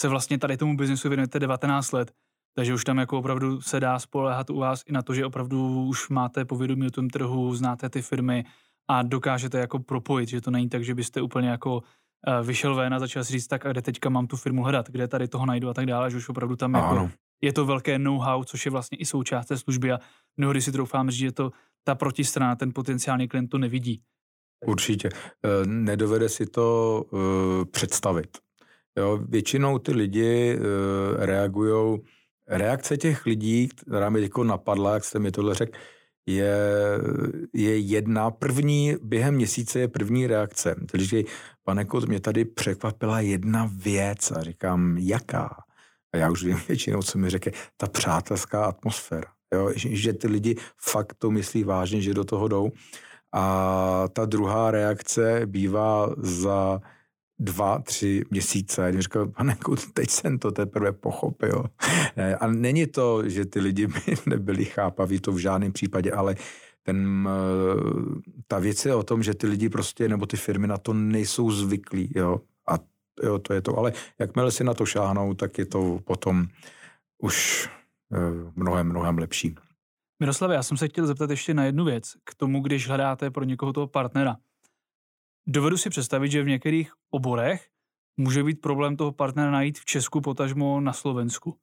se 0.00 0.08
vlastně 0.08 0.38
tady 0.38 0.56
tomu 0.56 0.76
biznesu 0.76 1.08
věnujete 1.08 1.38
19 1.38 1.92
let. 1.92 2.12
Takže 2.54 2.74
už 2.74 2.84
tam 2.84 2.98
jako 2.98 3.18
opravdu 3.18 3.60
se 3.60 3.80
dá 3.80 3.98
spolehat 3.98 4.50
u 4.50 4.56
vás 4.56 4.82
i 4.86 4.92
na 4.92 5.02
to, 5.02 5.14
že 5.14 5.26
opravdu 5.26 5.84
už 5.84 6.08
máte 6.08 6.44
povědomí 6.44 6.86
o 6.86 6.90
tom 6.90 7.08
trhu, 7.08 7.54
znáte 7.54 7.88
ty 7.88 8.02
firmy 8.02 8.44
a 8.90 9.02
dokážete 9.02 9.58
jako 9.58 9.78
propojit, 9.78 10.28
že 10.28 10.40
to 10.40 10.50
není 10.50 10.68
tak, 10.68 10.84
že 10.84 10.94
byste 10.94 11.22
úplně 11.22 11.48
jako 11.48 11.82
eh, 12.26 12.42
vyšel 12.42 12.74
ven 12.74 12.94
a 12.94 12.98
začal 12.98 13.24
si 13.24 13.32
říct, 13.32 13.46
tak 13.46 13.66
a 13.66 13.72
kde 13.72 13.82
teďka 13.82 14.08
mám 14.08 14.26
tu 14.26 14.36
firmu 14.36 14.62
hledat, 14.62 14.90
kde 14.90 15.08
tady 15.08 15.28
toho 15.28 15.46
najdu 15.46 15.68
a 15.68 15.74
tak 15.74 15.86
dále, 15.86 16.10
že 16.10 16.16
už 16.16 16.28
opravdu 16.28 16.56
tam 16.56 16.74
jako 16.74 17.10
je 17.42 17.52
to 17.52 17.66
velké 17.66 17.98
know-how, 17.98 18.44
což 18.44 18.64
je 18.64 18.70
vlastně 18.70 18.98
i 18.98 19.04
součást 19.04 19.46
té 19.46 19.58
služby 19.58 19.92
a 19.92 19.98
mnohdy 20.36 20.62
si 20.62 20.72
troufám 20.72 21.10
říct, 21.10 21.20
že 21.20 21.32
to 21.32 21.50
ta 21.84 21.94
protistrana, 21.94 22.56
ten 22.56 22.72
potenciální 22.74 23.28
klient 23.28 23.48
to 23.48 23.58
nevidí. 23.58 24.02
Určitě. 24.66 25.08
Eh, 25.14 25.66
nedovede 25.66 26.28
si 26.28 26.46
to 26.46 27.04
uh, 27.10 27.20
představit. 27.64 28.38
Jo, 28.98 29.18
většinou 29.28 29.78
ty 29.78 29.92
lidi 29.92 30.58
reagují 31.16 32.00
reakce 32.48 32.96
těch 32.96 33.26
lidí, 33.26 33.68
která 33.68 34.10
mi 34.10 34.22
jako 34.22 34.44
napadla, 34.44 34.94
jak 34.94 35.04
jste 35.04 35.18
mi 35.18 35.30
tohle 35.30 35.54
řekl, 35.54 35.78
je, 36.26 36.56
je 37.54 37.78
jedna. 37.78 38.30
První, 38.30 38.96
během 39.02 39.34
měsíce 39.34 39.80
je 39.80 39.88
první 39.88 40.26
reakce. 40.26 40.76
Takže 40.90 41.06
říkají, 41.06 41.24
pane 41.64 41.84
Kot, 41.84 42.08
mě 42.08 42.20
tady 42.20 42.44
překvapila 42.44 43.20
jedna 43.20 43.70
věc. 43.76 44.30
A 44.30 44.42
říkám, 44.42 44.98
jaká? 44.98 45.56
A 46.12 46.16
já 46.16 46.30
už 46.30 46.44
vím 46.44 46.60
většinou, 46.68 47.02
co 47.02 47.18
mi 47.18 47.30
řekne, 47.30 47.52
ta 47.76 47.86
přátelská 47.86 48.64
atmosféra. 48.64 49.28
Jo? 49.54 49.72
Že, 49.76 49.96
že 49.96 50.12
ty 50.12 50.28
lidi 50.28 50.56
fakt 50.78 51.14
to 51.18 51.30
myslí 51.30 51.64
vážně, 51.64 52.00
že 52.00 52.14
do 52.14 52.24
toho 52.24 52.48
jdou. 52.48 52.70
A 53.34 54.08
ta 54.12 54.24
druhá 54.24 54.70
reakce 54.70 55.42
bývá 55.46 56.14
za 56.18 56.80
dva, 57.42 57.78
tři 57.78 58.24
měsíce. 58.30 58.86
A 58.86 59.00
říkal, 59.00 59.26
pane 59.26 59.56
teď 59.92 60.10
jsem 60.10 60.38
to 60.38 60.50
teprve 60.50 60.92
pochopil. 60.92 61.64
A 62.40 62.46
není 62.46 62.86
to, 62.86 63.28
že 63.28 63.44
ty 63.44 63.60
lidi 63.60 63.86
by 63.86 64.00
nebyli 64.26 64.64
chápaví, 64.64 65.20
to 65.20 65.32
v 65.32 65.38
žádném 65.38 65.72
případě, 65.72 66.12
ale 66.12 66.36
ten, 66.82 67.28
eh, 67.28 68.20
ta 68.46 68.58
věc 68.58 68.84
je 68.84 68.94
o 68.94 69.02
tom, 69.02 69.22
že 69.22 69.34
ty 69.34 69.46
lidi 69.46 69.68
prostě, 69.68 70.08
nebo 70.08 70.26
ty 70.26 70.36
firmy 70.36 70.66
na 70.66 70.78
to 70.78 70.92
nejsou 70.94 71.50
zvyklí, 71.50 72.12
jo. 72.16 72.40
A 72.68 72.78
jo, 73.22 73.38
to 73.38 73.54
je 73.54 73.62
to. 73.62 73.78
Ale 73.78 73.92
jakmile 74.18 74.50
si 74.50 74.64
na 74.64 74.74
to 74.74 74.86
šáhnou, 74.86 75.34
tak 75.34 75.58
je 75.58 75.66
to 75.66 75.98
potom 76.04 76.46
už 77.18 77.68
eh, 78.12 78.52
mnohem, 78.56 78.88
mnohem 78.88 79.18
lepší. 79.18 79.54
Miroslave, 80.20 80.54
já 80.54 80.62
jsem 80.62 80.76
se 80.76 80.88
chtěl 80.88 81.06
zeptat 81.06 81.30
ještě 81.30 81.54
na 81.54 81.64
jednu 81.64 81.84
věc. 81.84 82.12
K 82.24 82.34
tomu, 82.34 82.60
když 82.60 82.88
hledáte 82.88 83.30
pro 83.30 83.44
někoho 83.44 83.72
toho 83.72 83.86
partnera. 83.86 84.36
Dovedu 85.46 85.76
si 85.76 85.90
představit, 85.90 86.30
že 86.30 86.42
v 86.42 86.48
některých 86.48 86.92
oborech 87.10 87.68
může 88.16 88.44
být 88.44 88.60
problém 88.60 88.96
toho 88.96 89.12
partnera 89.12 89.50
najít 89.50 89.78
v 89.78 89.84
Česku, 89.84 90.20
potažmo 90.20 90.80
na 90.80 90.92
Slovensku. 90.92 91.56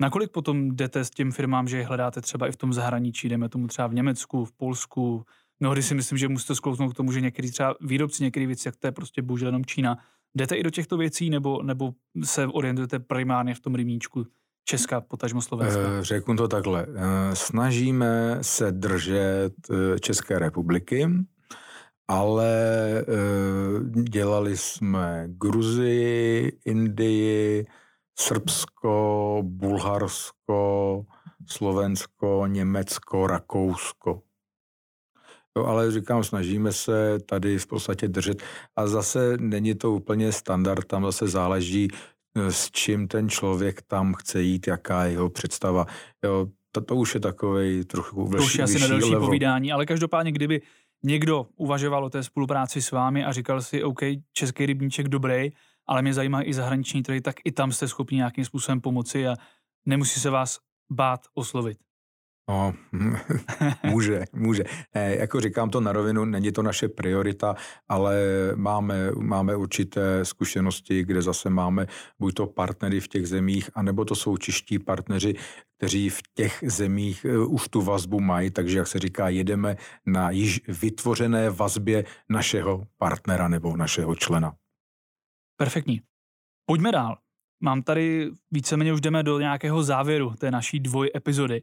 Nakolik 0.00 0.30
potom 0.30 0.76
jdete 0.76 1.04
s 1.04 1.10
těm 1.10 1.32
firmám, 1.32 1.68
že 1.68 1.76
je 1.76 1.86
hledáte 1.86 2.20
třeba 2.20 2.48
i 2.48 2.52
v 2.52 2.56
tom 2.56 2.72
zahraničí, 2.72 3.28
jdeme 3.28 3.48
tomu 3.48 3.66
třeba 3.66 3.88
v 3.88 3.94
Německu, 3.94 4.44
v 4.44 4.52
Polsku. 4.52 5.24
Mnohdy 5.60 5.82
si 5.82 5.94
myslím, 5.94 6.18
že 6.18 6.28
musíte 6.28 6.54
sklouznout 6.54 6.92
k 6.92 6.96
tomu, 6.96 7.12
že 7.12 7.20
některý 7.20 7.50
třeba 7.50 7.74
výrobci 7.80 8.22
některých 8.22 8.46
věcí, 8.46 8.68
jak 8.68 8.76
to 8.76 8.86
je 8.86 8.92
prostě 8.92 9.22
bohužel 9.22 9.48
jenom 9.48 9.64
Čína. 9.64 9.98
Jdete 10.34 10.56
i 10.56 10.62
do 10.62 10.70
těchto 10.70 10.96
věcí 10.96 11.30
nebo, 11.30 11.62
nebo 11.62 11.92
se 12.24 12.46
orientujete 12.46 12.98
primárně 12.98 13.54
v 13.54 13.60
tom 13.60 13.74
rybníčku 13.74 14.26
Česka, 14.64 15.00
potažmo 15.00 15.42
Slovenska? 15.42 15.80
Eh, 15.80 16.04
řeknu 16.04 16.36
to 16.36 16.48
takhle. 16.48 16.86
Eh, 16.88 17.36
snažíme 17.36 18.38
se 18.42 18.72
držet 18.72 19.54
eh, 19.70 19.98
České 19.98 20.38
republiky, 20.38 21.08
ale 22.08 22.54
e, 22.98 23.04
dělali 24.02 24.56
jsme 24.56 25.24
Gruzii, 25.28 26.58
Indii, 26.64 27.66
Srbsko, 28.18 29.38
Bulharsko, 29.44 31.02
Slovensko, 31.46 32.44
Německo, 32.46 33.26
Rakousko. 33.26 34.22
Jo, 35.56 35.64
ale 35.64 35.92
říkám, 35.92 36.24
snažíme 36.24 36.72
se 36.72 37.18
tady 37.26 37.58
v 37.58 37.66
podstatě 37.66 38.08
držet. 38.08 38.42
A 38.76 38.86
zase 38.86 39.36
není 39.40 39.74
to 39.74 39.92
úplně 39.92 40.32
standard, 40.32 40.84
tam 40.84 41.04
zase 41.04 41.28
záleží, 41.28 41.88
eh, 42.36 42.52
s 42.52 42.70
čím 42.70 43.08
ten 43.08 43.28
člověk 43.28 43.82
tam 43.82 44.14
chce 44.14 44.42
jít, 44.42 44.66
jaká 44.66 45.04
je 45.04 45.12
jeho 45.12 45.30
představa. 45.30 45.86
Jo, 46.24 46.46
to, 46.72 46.80
to 46.80 46.96
už 46.96 47.14
je 47.14 47.20
takový 47.20 47.84
trochu 47.84 48.30
To 48.30 48.42
už 48.42 48.54
je 48.58 48.64
asi 48.64 48.78
na 48.78 48.86
další 48.86 49.10
level. 49.10 49.26
povídání, 49.26 49.72
ale 49.72 49.86
každopádně, 49.86 50.32
kdyby 50.32 50.62
někdo 51.06 51.46
uvažoval 51.56 52.04
o 52.04 52.10
té 52.10 52.22
spolupráci 52.22 52.82
s 52.82 52.90
vámi 52.90 53.24
a 53.24 53.32
říkal 53.32 53.62
si, 53.62 53.82
OK, 53.82 54.00
český 54.32 54.66
rybníček 54.66 55.08
dobrý, 55.08 55.50
ale 55.86 56.02
mě 56.02 56.14
zajímá 56.14 56.42
i 56.42 56.54
zahraniční 56.54 57.02
trhy, 57.02 57.20
tak 57.20 57.36
i 57.44 57.52
tam 57.52 57.72
jste 57.72 57.88
schopni 57.88 58.16
nějakým 58.16 58.44
způsobem 58.44 58.80
pomoci 58.80 59.28
a 59.28 59.34
nemusí 59.86 60.20
se 60.20 60.30
vás 60.30 60.58
bát 60.90 61.20
oslovit. 61.34 61.85
No, 62.48 62.74
může, 63.82 64.24
může. 64.32 64.64
E, 64.94 65.16
jako 65.16 65.40
říkám 65.40 65.70
to 65.70 65.80
na 65.80 65.92
rovinu, 65.92 66.24
není 66.24 66.52
to 66.52 66.62
naše 66.62 66.88
priorita, 66.88 67.54
ale 67.88 68.16
máme, 68.54 69.10
máme 69.10 69.56
určité 69.56 70.24
zkušenosti, 70.24 71.04
kde 71.04 71.22
zase 71.22 71.50
máme 71.50 71.86
buď 72.18 72.34
to 72.34 72.46
partnery 72.46 73.00
v 73.00 73.08
těch 73.08 73.28
zemích, 73.28 73.70
anebo 73.74 74.04
to 74.04 74.14
jsou 74.14 74.36
čeští 74.36 74.78
partneři, 74.78 75.34
kteří 75.76 76.10
v 76.10 76.20
těch 76.34 76.64
zemích 76.66 77.24
e, 77.24 77.38
už 77.38 77.68
tu 77.68 77.82
vazbu 77.82 78.20
mají, 78.20 78.50
takže 78.50 78.78
jak 78.78 78.86
se 78.86 78.98
říká, 78.98 79.28
jedeme 79.28 79.76
na 80.06 80.30
již 80.30 80.60
vytvořené 80.68 81.50
vazbě 81.50 82.04
našeho 82.28 82.86
partnera 82.98 83.48
nebo 83.48 83.76
našeho 83.76 84.14
člena. 84.14 84.54
Perfektní. 85.56 86.00
Pojďme 86.66 86.92
dál. 86.92 87.18
mám 87.60 87.82
tady 87.82 88.30
víceméně 88.50 88.92
už 88.92 89.00
jdeme 89.00 89.22
do 89.22 89.40
nějakého 89.40 89.82
závěru 89.82 90.34
té 90.38 90.50
naší 90.50 90.80
dvoj 90.80 91.10
epizody. 91.16 91.62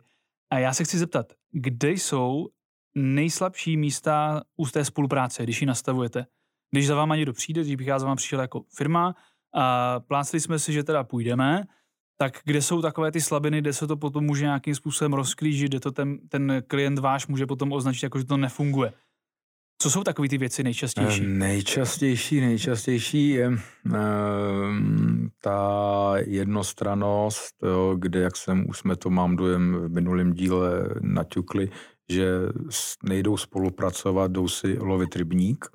A 0.52 0.60
já 0.60 0.74
se 0.74 0.84
chci 0.84 0.98
zeptat, 0.98 1.34
kde 1.52 1.92
jsou 1.92 2.50
nejslabší 2.96 3.78
místa 3.78 4.44
u 4.58 4.68
té 4.68 4.86
spolupráce, 4.86 5.44
když 5.44 5.62
ji 5.62 5.68
nastavujete? 5.68 6.26
Když 6.72 6.88
za 6.88 6.96
váma 6.96 7.16
někdo 7.16 7.34
přijde, 7.34 7.62
když 7.62 7.76
bych 7.76 7.88
já 7.88 8.00
za 8.00 8.06
váma 8.06 8.16
přišel 8.16 8.42
jako 8.42 8.64
firma 8.76 9.16
a 9.54 10.00
plácli 10.00 10.40
jsme 10.40 10.60
si, 10.60 10.74
že 10.74 10.84
teda 10.84 11.04
půjdeme, 11.04 11.64
tak 12.18 12.42
kde 12.46 12.62
jsou 12.62 12.82
takové 12.82 13.12
ty 13.12 13.22
slabiny, 13.22 13.62
kde 13.62 13.74
se 13.74 13.88
to 13.88 13.98
potom 13.98 14.24
může 14.24 14.44
nějakým 14.44 14.76
způsobem 14.76 15.14
rozklížit, 15.14 15.72
kde 15.72 15.80
to 15.80 15.92
ten, 15.92 16.28
ten 16.28 16.64
klient 16.68 17.00
váš 17.00 17.28
může 17.28 17.46
potom 17.46 17.72
označit 17.72 18.04
jako, 18.04 18.20
že 18.20 18.26
to 18.26 18.38
nefunguje. 18.38 18.94
Co 19.78 19.90
jsou 19.90 20.04
takové 20.04 20.30
ty 20.30 20.38
věci 20.38 20.64
nejčastější? 20.64 21.22
Eh, 21.24 21.28
nejčastější, 21.28 22.42
nejčastější 22.42 23.30
je 23.30 23.50
uh, 23.50 23.56
ta 25.42 26.14
jednostranost, 26.18 27.56
jo, 27.64 27.96
kde, 28.00 28.20
jak 28.20 28.38
jsem, 28.38 28.70
už 28.70 28.78
jsme 28.78 28.96
to 28.96 29.10
mám 29.10 29.36
dojem 29.36 29.76
v 29.76 29.90
minulém 29.90 30.34
díle 30.34 30.90
naťukli, 31.02 31.70
že 32.10 32.26
nejdou 33.04 33.38
spolupracovat, 33.38 34.32
jdou 34.32 34.48
si 34.48 34.78
lovit 34.80 35.16
rybník. 35.16 35.66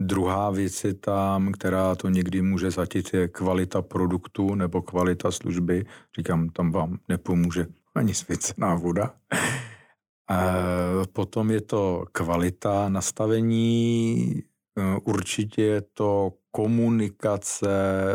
Druhá 0.00 0.50
věc 0.50 0.84
je 0.84 0.94
tam, 0.94 1.52
která 1.52 1.94
to 1.94 2.08
někdy 2.08 2.42
může 2.42 2.70
zatit, 2.70 3.14
je 3.14 3.28
kvalita 3.28 3.82
produktu 3.82 4.54
nebo 4.54 4.82
kvalita 4.82 5.30
služby. 5.30 5.86
Říkám, 6.18 6.48
tam 6.48 6.72
vám 6.72 6.98
nepomůže 7.08 7.66
ani 7.94 8.14
svěcená 8.14 8.74
voda. 8.74 9.14
Potom 11.12 11.50
je 11.50 11.60
to 11.60 12.04
kvalita 12.12 12.88
nastavení, 12.88 14.32
e, 14.34 14.42
určitě 15.04 15.62
je 15.62 15.80
to 15.80 16.32
komunikace 16.50 17.70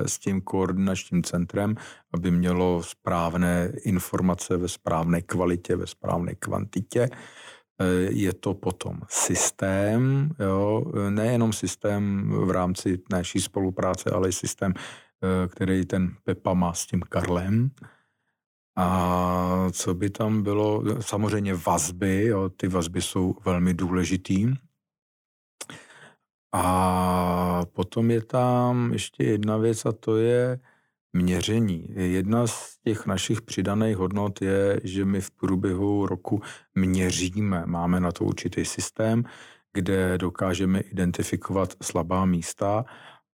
s 0.06 0.20
tím 0.20 0.42
koordinačním 0.42 1.24
centrem, 1.24 1.76
aby 2.14 2.32
mělo 2.32 2.84
správné 2.84 3.72
informace 3.84 4.58
ve 4.58 4.68
správné 4.68 5.22
kvalitě, 5.22 5.76
ve 5.76 5.88
správné 5.88 6.36
kvantitě. 6.36 7.02
E, 7.02 7.86
je 8.10 8.34
to 8.34 8.54
potom 8.54 9.00
systém, 9.10 10.30
jo, 10.40 10.84
nejenom 11.10 11.54
systém 11.54 12.30
v 12.46 12.52
rámci 12.52 13.00
naší 13.12 13.42
spolupráce, 13.42 14.10
ale 14.10 14.30
i 14.30 14.34
systém, 14.34 14.74
e, 14.74 15.48
který 15.48 15.86
ten 15.86 16.16
Pepa 16.24 16.54
má 16.54 16.74
s 16.74 16.86
tím 16.86 17.02
Karlem. 17.02 17.72
A 18.76 19.68
co 19.72 19.94
by 19.94 20.10
tam 20.10 20.44
bylo? 20.44 20.84
Samozřejmě 21.02 21.54
vazby, 21.54 22.26
jo, 22.26 22.50
ty 22.50 22.68
vazby 22.68 23.02
jsou 23.02 23.36
velmi 23.46 23.74
důležitý. 23.74 24.54
A 26.56 27.66
potom 27.74 28.12
je 28.12 28.22
tam 28.22 28.94
ještě 28.94 29.24
jedna 29.24 29.58
věc 29.58 29.86
a 29.86 29.92
to 29.92 30.18
je 30.18 30.60
měření. 31.14 31.88
Jedna 31.90 32.48
z 32.48 32.78
těch 32.84 33.06
našich 33.06 33.42
přidaných 33.42 33.98
hodnot 33.98 34.42
je, 34.42 34.80
že 34.84 35.06
my 35.06 35.22
v 35.22 35.32
průběhu 35.32 36.08
roku 36.08 36.42
měříme. 36.76 37.64
Máme 37.66 38.00
na 38.00 38.12
to 38.12 38.26
určitý 38.26 38.66
systém, 38.66 39.24
kde 39.74 40.18
dokážeme 40.18 40.80
identifikovat 40.80 41.74
slabá 41.82 42.26
místa 42.26 42.86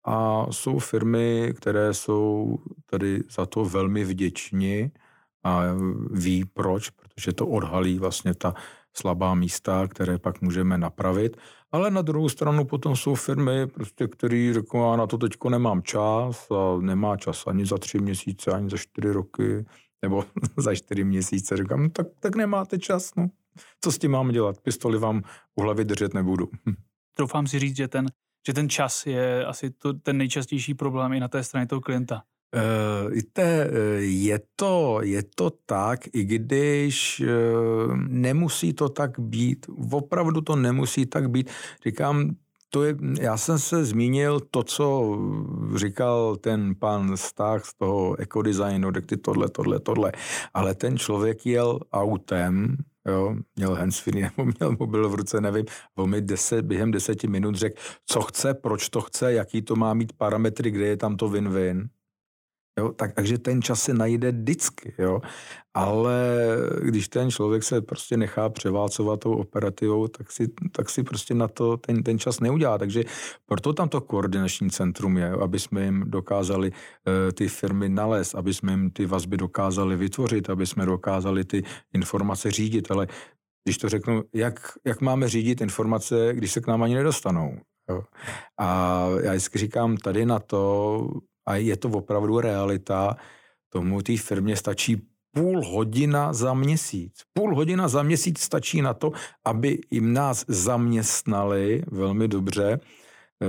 a 0.04 0.46
jsou 0.52 0.80
firmy, 0.80 1.54
které 1.58 1.94
jsou 1.94 2.58
tady 2.86 3.24
za 3.30 3.46
to 3.46 3.66
velmi 3.66 4.04
vděční, 4.04 4.92
a 5.44 5.62
ví 6.12 6.46
proč, 6.46 6.90
protože 6.90 7.34
to 7.34 7.48
odhalí 7.48 8.00
vlastně 8.00 8.34
ta 8.34 8.54
slabá 8.98 9.36
místa, 9.36 9.88
které 9.88 10.18
pak 10.18 10.42
můžeme 10.42 10.78
napravit. 10.78 11.38
Ale 11.72 11.92
na 11.92 12.02
druhou 12.02 12.30
stranu 12.30 12.66
potom 12.66 12.96
jsou 12.96 13.16
firmy, 13.16 13.68
prostě, 13.68 14.08
které 14.08 14.52
řeknou, 14.54 14.92
já 14.92 14.98
na 14.98 15.08
to 15.08 15.18
teďko 15.18 15.50
nemám 15.50 15.82
čas 15.82 16.52
a 16.52 16.82
nemá 16.82 17.18
čas 17.18 17.48
ani 17.48 17.66
za 17.66 17.78
tři 17.78 18.00
měsíce, 18.00 18.52
ani 18.52 18.70
za 18.70 18.78
čtyři 18.78 19.12
roky, 19.12 19.66
nebo 20.02 20.26
za 20.58 20.76
čtyři 20.76 21.04
měsíce. 21.04 21.58
Říkám, 21.58 21.84
no, 21.84 21.90
tak, 21.90 22.08
tak 22.20 22.36
nemáte 22.36 22.80
čas, 22.80 23.16
no. 23.16 23.30
Co 23.82 23.92
s 23.92 23.98
tím 23.98 24.12
mám 24.12 24.30
dělat? 24.30 24.62
Pistoli 24.62 24.98
vám 24.98 25.22
u 25.56 25.62
hlavy 25.62 25.86
držet 25.86 26.14
nebudu. 26.14 26.50
Hm. 26.70 26.76
Troufám 27.14 27.48
si 27.48 27.60
říct, 27.60 27.76
že 27.76 27.88
ten, 27.88 28.08
že 28.48 28.54
ten 28.54 28.70
čas 28.70 29.06
je 29.06 29.46
asi 29.46 29.70
to, 29.70 29.94
ten 29.94 30.18
nejčastější 30.18 30.74
problém 30.74 31.14
i 31.14 31.20
na 31.20 31.28
té 31.28 31.44
straně 31.44 31.68
toho 31.68 31.82
klienta. 31.82 32.24
Uh, 32.56 33.12
víte, 33.12 33.70
je 34.00 34.40
to, 34.56 35.00
je 35.04 35.24
to 35.36 35.50
tak, 35.66 36.00
i 36.14 36.24
když 36.24 37.22
uh, 37.22 37.96
nemusí 37.98 38.74
to 38.74 38.90
tak 38.90 39.20
být, 39.20 39.66
opravdu 39.92 40.42
to 40.42 40.56
nemusí 40.56 41.06
tak 41.06 41.30
být. 41.30 41.50
Říkám, 41.84 42.36
to 42.70 42.84
je, 42.84 42.96
já 43.22 43.38
jsem 43.38 43.60
se 43.60 43.86
zmínil 43.86 44.40
to, 44.40 44.64
co 44.64 45.18
říkal 45.76 46.36
ten 46.36 46.76
pan 46.76 47.18
Stach 47.18 47.66
z 47.66 47.74
toho 47.74 48.20
ekodesignu, 48.20 48.92
ty 48.92 49.18
tohle, 49.18 49.50
tohle, 49.50 49.80
tohle, 49.80 50.12
ale 50.54 50.76
ten 50.76 50.98
člověk 50.98 51.46
jel 51.46 51.80
autem, 51.94 52.78
jo, 53.08 53.36
měl 53.56 53.76
handsfree 53.76 54.22
nebo 54.38 54.52
měl 54.60 54.76
mobil 54.80 55.10
v 55.10 55.16
ruce, 55.16 55.42
nevím, 55.42 55.66
on 55.96 56.10
mi 56.10 56.22
deset, 56.22 56.66
během 56.66 56.92
deseti 56.92 57.28
minut 57.28 57.56
řekl, 57.56 57.82
co 58.06 58.22
chce, 58.22 58.54
proč 58.54 58.90
to 58.90 59.02
chce, 59.02 59.34
jaký 59.34 59.62
to 59.62 59.76
má 59.76 59.94
mít 59.94 60.14
parametry, 60.14 60.72
kde 60.72 60.88
je 60.88 60.98
tam 60.98 61.18
to 61.18 61.30
win-win. 61.30 61.88
Jo, 62.80 62.92
tak, 62.96 63.14
takže 63.14 63.38
ten 63.38 63.62
čas 63.62 63.84
se 63.84 63.94
najde 63.94 64.32
vždycky, 64.32 64.94
jo. 64.98 65.22
Ale 65.74 66.16
když 66.82 67.08
ten 67.08 67.32
člověk 67.32 67.64
se 67.64 67.82
prostě 67.82 68.18
nechá 68.18 68.50
převálcovat 68.50 69.20
tou 69.20 69.36
operativou, 69.36 70.08
tak 70.08 70.32
si, 70.32 70.48
tak 70.72 70.90
si 70.90 71.04
prostě 71.04 71.34
na 71.34 71.48
to 71.48 71.78
ten, 71.78 72.04
ten 72.04 72.20
čas 72.20 72.40
neudělá. 72.40 72.78
Takže 72.78 73.04
proto 73.46 73.74
tam 73.74 73.90
to 73.90 74.02
koordinační 74.02 74.70
centrum 74.70 75.18
je, 75.18 75.30
aby 75.30 75.60
jsme 75.60 75.84
jim 75.84 76.04
dokázali 76.08 76.72
uh, 76.72 77.32
ty 77.32 77.48
firmy 77.48 77.90
nalézt, 77.90 78.36
aby 78.36 78.54
jsme 78.54 78.72
jim 78.72 78.90
ty 78.90 79.06
vazby 79.06 79.38
dokázali 79.38 79.96
vytvořit, 79.96 80.50
aby 80.50 80.66
jsme 80.66 80.86
dokázali 80.86 81.46
ty 81.46 81.64
informace 81.94 82.52
řídit. 82.52 82.92
Ale 82.92 83.08
když 83.64 83.78
to 83.78 83.90
řeknu, 83.90 84.24
jak, 84.34 84.60
jak 84.86 85.02
máme 85.02 85.28
řídit 85.28 85.62
informace, 85.62 86.34
když 86.34 86.52
se 86.52 86.62
k 86.62 86.68
nám 86.68 86.84
ani 86.84 86.96
nedostanou. 86.96 87.60
Jo. 87.90 88.04
A 88.60 89.08
já 89.24 89.32
vždycky 89.32 89.60
říkám, 89.60 89.98
tady 89.98 90.26
na 90.26 90.40
to 90.40 91.02
a 91.50 91.56
je 91.56 91.78
to 91.78 91.90
opravdu 91.90 92.40
realita, 92.40 93.18
tomu 93.70 94.02
té 94.02 94.18
firmě 94.18 94.56
stačí 94.56 95.02
půl 95.32 95.66
hodina 95.66 96.34
za 96.34 96.54
měsíc. 96.54 97.22
Půl 97.34 97.56
hodina 97.56 97.88
za 97.88 98.04
měsíc 98.04 98.40
stačí 98.40 98.82
na 98.82 98.94
to, 98.94 99.12
aby 99.46 99.82
jim 99.92 100.14
nás 100.14 100.46
zaměstnali 100.48 101.84
velmi 101.88 102.28
dobře 102.28 102.80
eh, 102.80 103.48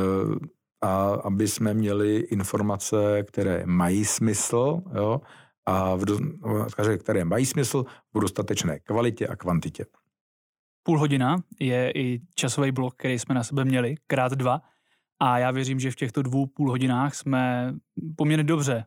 a 0.80 1.08
aby 1.24 1.48
jsme 1.48 1.74
měli 1.74 2.16
informace, 2.16 3.22
které 3.22 3.62
mají 3.66 4.04
smysl, 4.04 4.82
jo, 4.94 5.20
a 5.66 5.94
v 5.96 6.04
do, 6.04 6.18
které 6.98 7.24
mají 7.24 7.46
smysl 7.46 7.84
v 8.14 8.20
dostatečné 8.20 8.80
kvalitě 8.80 9.26
a 9.26 9.36
kvantitě. 9.36 9.86
Půl 10.82 10.98
hodina 10.98 11.36
je 11.60 11.92
i 11.94 12.20
časový 12.34 12.72
blok, 12.72 12.94
který 12.96 13.18
jsme 13.18 13.34
na 13.34 13.44
sebe 13.44 13.64
měli, 13.64 13.94
krát 14.06 14.32
dva. 14.32 14.60
A 15.20 15.38
já 15.38 15.50
věřím, 15.50 15.80
že 15.80 15.90
v 15.90 15.96
těchto 15.96 16.22
dvou 16.22 16.46
půl 16.46 16.70
hodinách 16.70 17.14
jsme 17.14 17.74
poměrně 18.16 18.44
dobře 18.44 18.85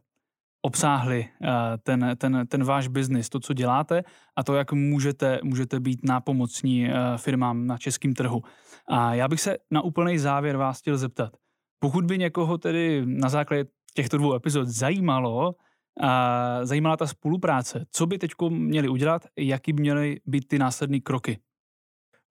obsáhli 0.66 1.30
eh, 1.44 1.50
ten, 1.84 2.16
ten, 2.18 2.48
ten 2.48 2.64
váš 2.64 2.88
biznis, 2.88 3.30
to, 3.30 3.40
co 3.40 3.54
děláte 3.54 4.04
a 4.36 4.44
to, 4.44 4.56
jak 4.56 4.72
můžete, 4.72 5.40
můžete 5.44 5.80
být 5.80 6.00
nápomocní 6.04 6.90
eh, 6.90 6.94
firmám 7.18 7.68
na 7.68 7.78
českém 7.78 8.14
trhu. 8.14 8.42
A 8.88 9.14
já 9.14 9.28
bych 9.28 9.42
se 9.42 9.58
na 9.72 9.82
úplný 9.82 10.18
závěr 10.18 10.58
vás 10.58 10.80
chtěl 10.80 10.98
zeptat. 10.98 11.38
Pokud 11.80 12.06
by 12.06 12.18
někoho 12.18 12.58
tedy 12.58 13.02
na 13.06 13.30
základě 13.30 13.66
těchto 13.94 14.18
dvou 14.18 14.36
epizod 14.36 14.68
zajímalo, 14.68 15.56
a 16.02 16.60
zajímala 16.66 16.98
ta 16.98 17.08
spolupráce, 17.08 17.86
co 17.92 18.06
by 18.06 18.18
teď 18.18 18.32
měli 18.50 18.88
udělat, 18.88 19.26
jaký 19.40 19.74
by 19.74 19.82
měly 19.82 20.20
být 20.26 20.48
ty 20.48 20.60
následné 20.60 21.00
kroky? 21.00 21.40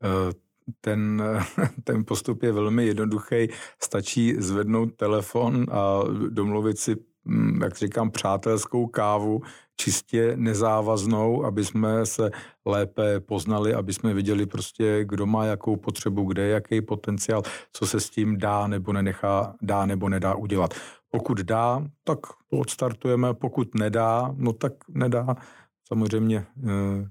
Uh 0.05 0.33
ten, 0.81 1.23
ten 1.85 2.05
postup 2.05 2.43
je 2.43 2.53
velmi 2.53 2.87
jednoduchý. 2.87 3.49
Stačí 3.83 4.35
zvednout 4.39 4.95
telefon 4.97 5.67
a 5.71 6.01
domluvit 6.29 6.79
si, 6.79 6.97
mm, 7.25 7.63
jak 7.63 7.77
říkám, 7.77 8.11
přátelskou 8.11 8.87
kávu, 8.87 9.43
čistě 9.77 10.33
nezávaznou, 10.37 11.45
aby 11.45 11.65
jsme 11.65 12.07
se 12.07 12.31
lépe 12.65 13.21
poznali, 13.21 13.75
aby 13.75 13.93
jsme 13.93 14.15
viděli 14.15 14.47
prostě, 14.47 15.05
kdo 15.05 15.27
má 15.27 15.45
jakou 15.45 15.77
potřebu, 15.77 16.25
kde 16.25 16.43
je 16.43 16.51
jaký 16.51 16.81
potenciál, 16.81 17.43
co 17.73 17.87
se 17.87 18.01
s 18.01 18.11
tím 18.11 18.39
dá 18.39 18.67
nebo 18.67 18.93
nenechá, 18.93 19.55
dá 19.63 19.87
nebo 19.87 20.09
nedá 20.09 20.35
udělat. 20.35 20.75
Pokud 21.11 21.41
dá, 21.41 21.87
tak 22.05 22.19
to 22.51 22.59
odstartujeme, 22.59 23.35
pokud 23.35 23.75
nedá, 23.75 24.35
no 24.37 24.53
tak 24.53 24.73
nedá. 24.89 25.37
Samozřejmě 25.89 26.47
eh, 26.65 27.09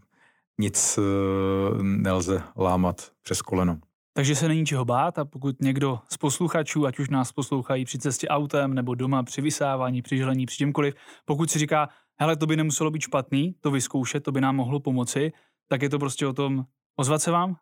nic 0.62 1.00
eh, 1.00 1.84
nelze 1.84 2.44
lámat 2.58 3.12
přes 3.22 3.42
koleno. 3.42 3.78
Takže 4.14 4.36
se 4.36 4.48
není 4.48 4.66
čeho 4.66 4.86
bát 4.86 5.20
a 5.20 5.26
pokud 5.26 5.62
někdo 5.62 6.00
z 6.10 6.18
posluchačů, 6.18 6.86
ať 6.86 7.00
už 7.00 7.10
nás 7.10 7.32
poslouchají 7.32 7.86
při 7.86 8.00
cestě 8.00 8.28
autem 8.28 8.74
nebo 8.74 8.96
doma 8.96 9.24
při 9.24 9.42
vysávání, 9.42 10.02
při 10.02 10.18
želení, 10.18 10.46
při 10.46 10.58
čemkoliv, 10.58 10.96
pokud 11.26 11.52
si 11.52 11.60
říká, 11.60 11.90
hele, 12.20 12.36
to 12.36 12.46
by 12.48 12.56
nemuselo 12.56 12.92
být 12.92 13.02
špatný, 13.02 13.56
to 13.60 13.72
vyzkoušet, 13.72 14.24
to 14.24 14.32
by 14.32 14.42
nám 14.42 14.56
mohlo 14.56 14.80
pomoci, 14.80 15.32
tak 15.68 15.82
je 15.82 15.90
to 15.90 16.00
prostě 16.00 16.28
o 16.28 16.34
tom 16.34 16.66
ozvat 17.00 17.22
se 17.22 17.32
vám? 17.32 17.56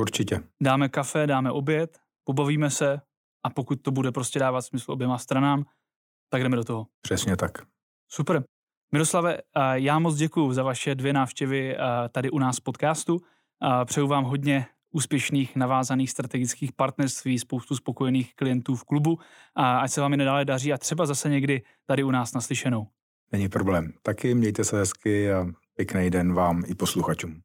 Určitě. 0.00 0.42
Dáme 0.62 0.88
kafe, 0.88 1.26
dáme 1.26 1.50
oběd, 1.50 1.98
pobavíme 2.24 2.70
se 2.70 3.00
a 3.44 3.50
pokud 3.50 3.82
to 3.82 3.90
bude 3.90 4.12
prostě 4.12 4.38
dávat 4.38 4.62
smysl 4.62 4.92
oběma 4.92 5.18
stranám, 5.18 5.64
tak 6.28 6.42
jdeme 6.42 6.56
do 6.56 6.64
toho. 6.64 6.86
Přesně 7.02 7.36
tak. 7.36 7.52
Super. 8.08 8.44
Miroslave, 8.94 9.38
já 9.72 9.98
moc 9.98 10.16
děkuji 10.16 10.52
za 10.52 10.62
vaše 10.62 10.94
dvě 10.94 11.12
návštěvy 11.12 11.76
tady 12.12 12.30
u 12.30 12.38
nás 12.38 12.60
podcastu. 12.60 13.20
Přeju 13.84 14.06
vám 14.06 14.24
hodně 14.24 14.66
úspěšných 14.90 15.56
navázaných 15.56 16.10
strategických 16.10 16.72
partnerství, 16.72 17.38
spoustu 17.38 17.76
spokojených 17.76 18.34
klientů 18.34 18.76
v 18.76 18.84
klubu 18.84 19.18
a 19.54 19.78
ať 19.78 19.90
se 19.90 20.00
vám 20.00 20.12
i 20.12 20.16
nadále 20.16 20.44
daří 20.44 20.72
a 20.72 20.78
třeba 20.78 21.06
zase 21.06 21.28
někdy 21.28 21.62
tady 21.86 22.02
u 22.04 22.10
nás 22.10 22.34
naslyšenou. 22.34 22.86
Není 23.32 23.48
problém. 23.48 23.92
Taky 24.02 24.34
mějte 24.34 24.64
se 24.64 24.78
hezky 24.78 25.32
a 25.32 25.46
pěkný 25.76 26.10
den 26.10 26.34
vám 26.34 26.62
i 26.66 26.74
posluchačům. 26.74 27.40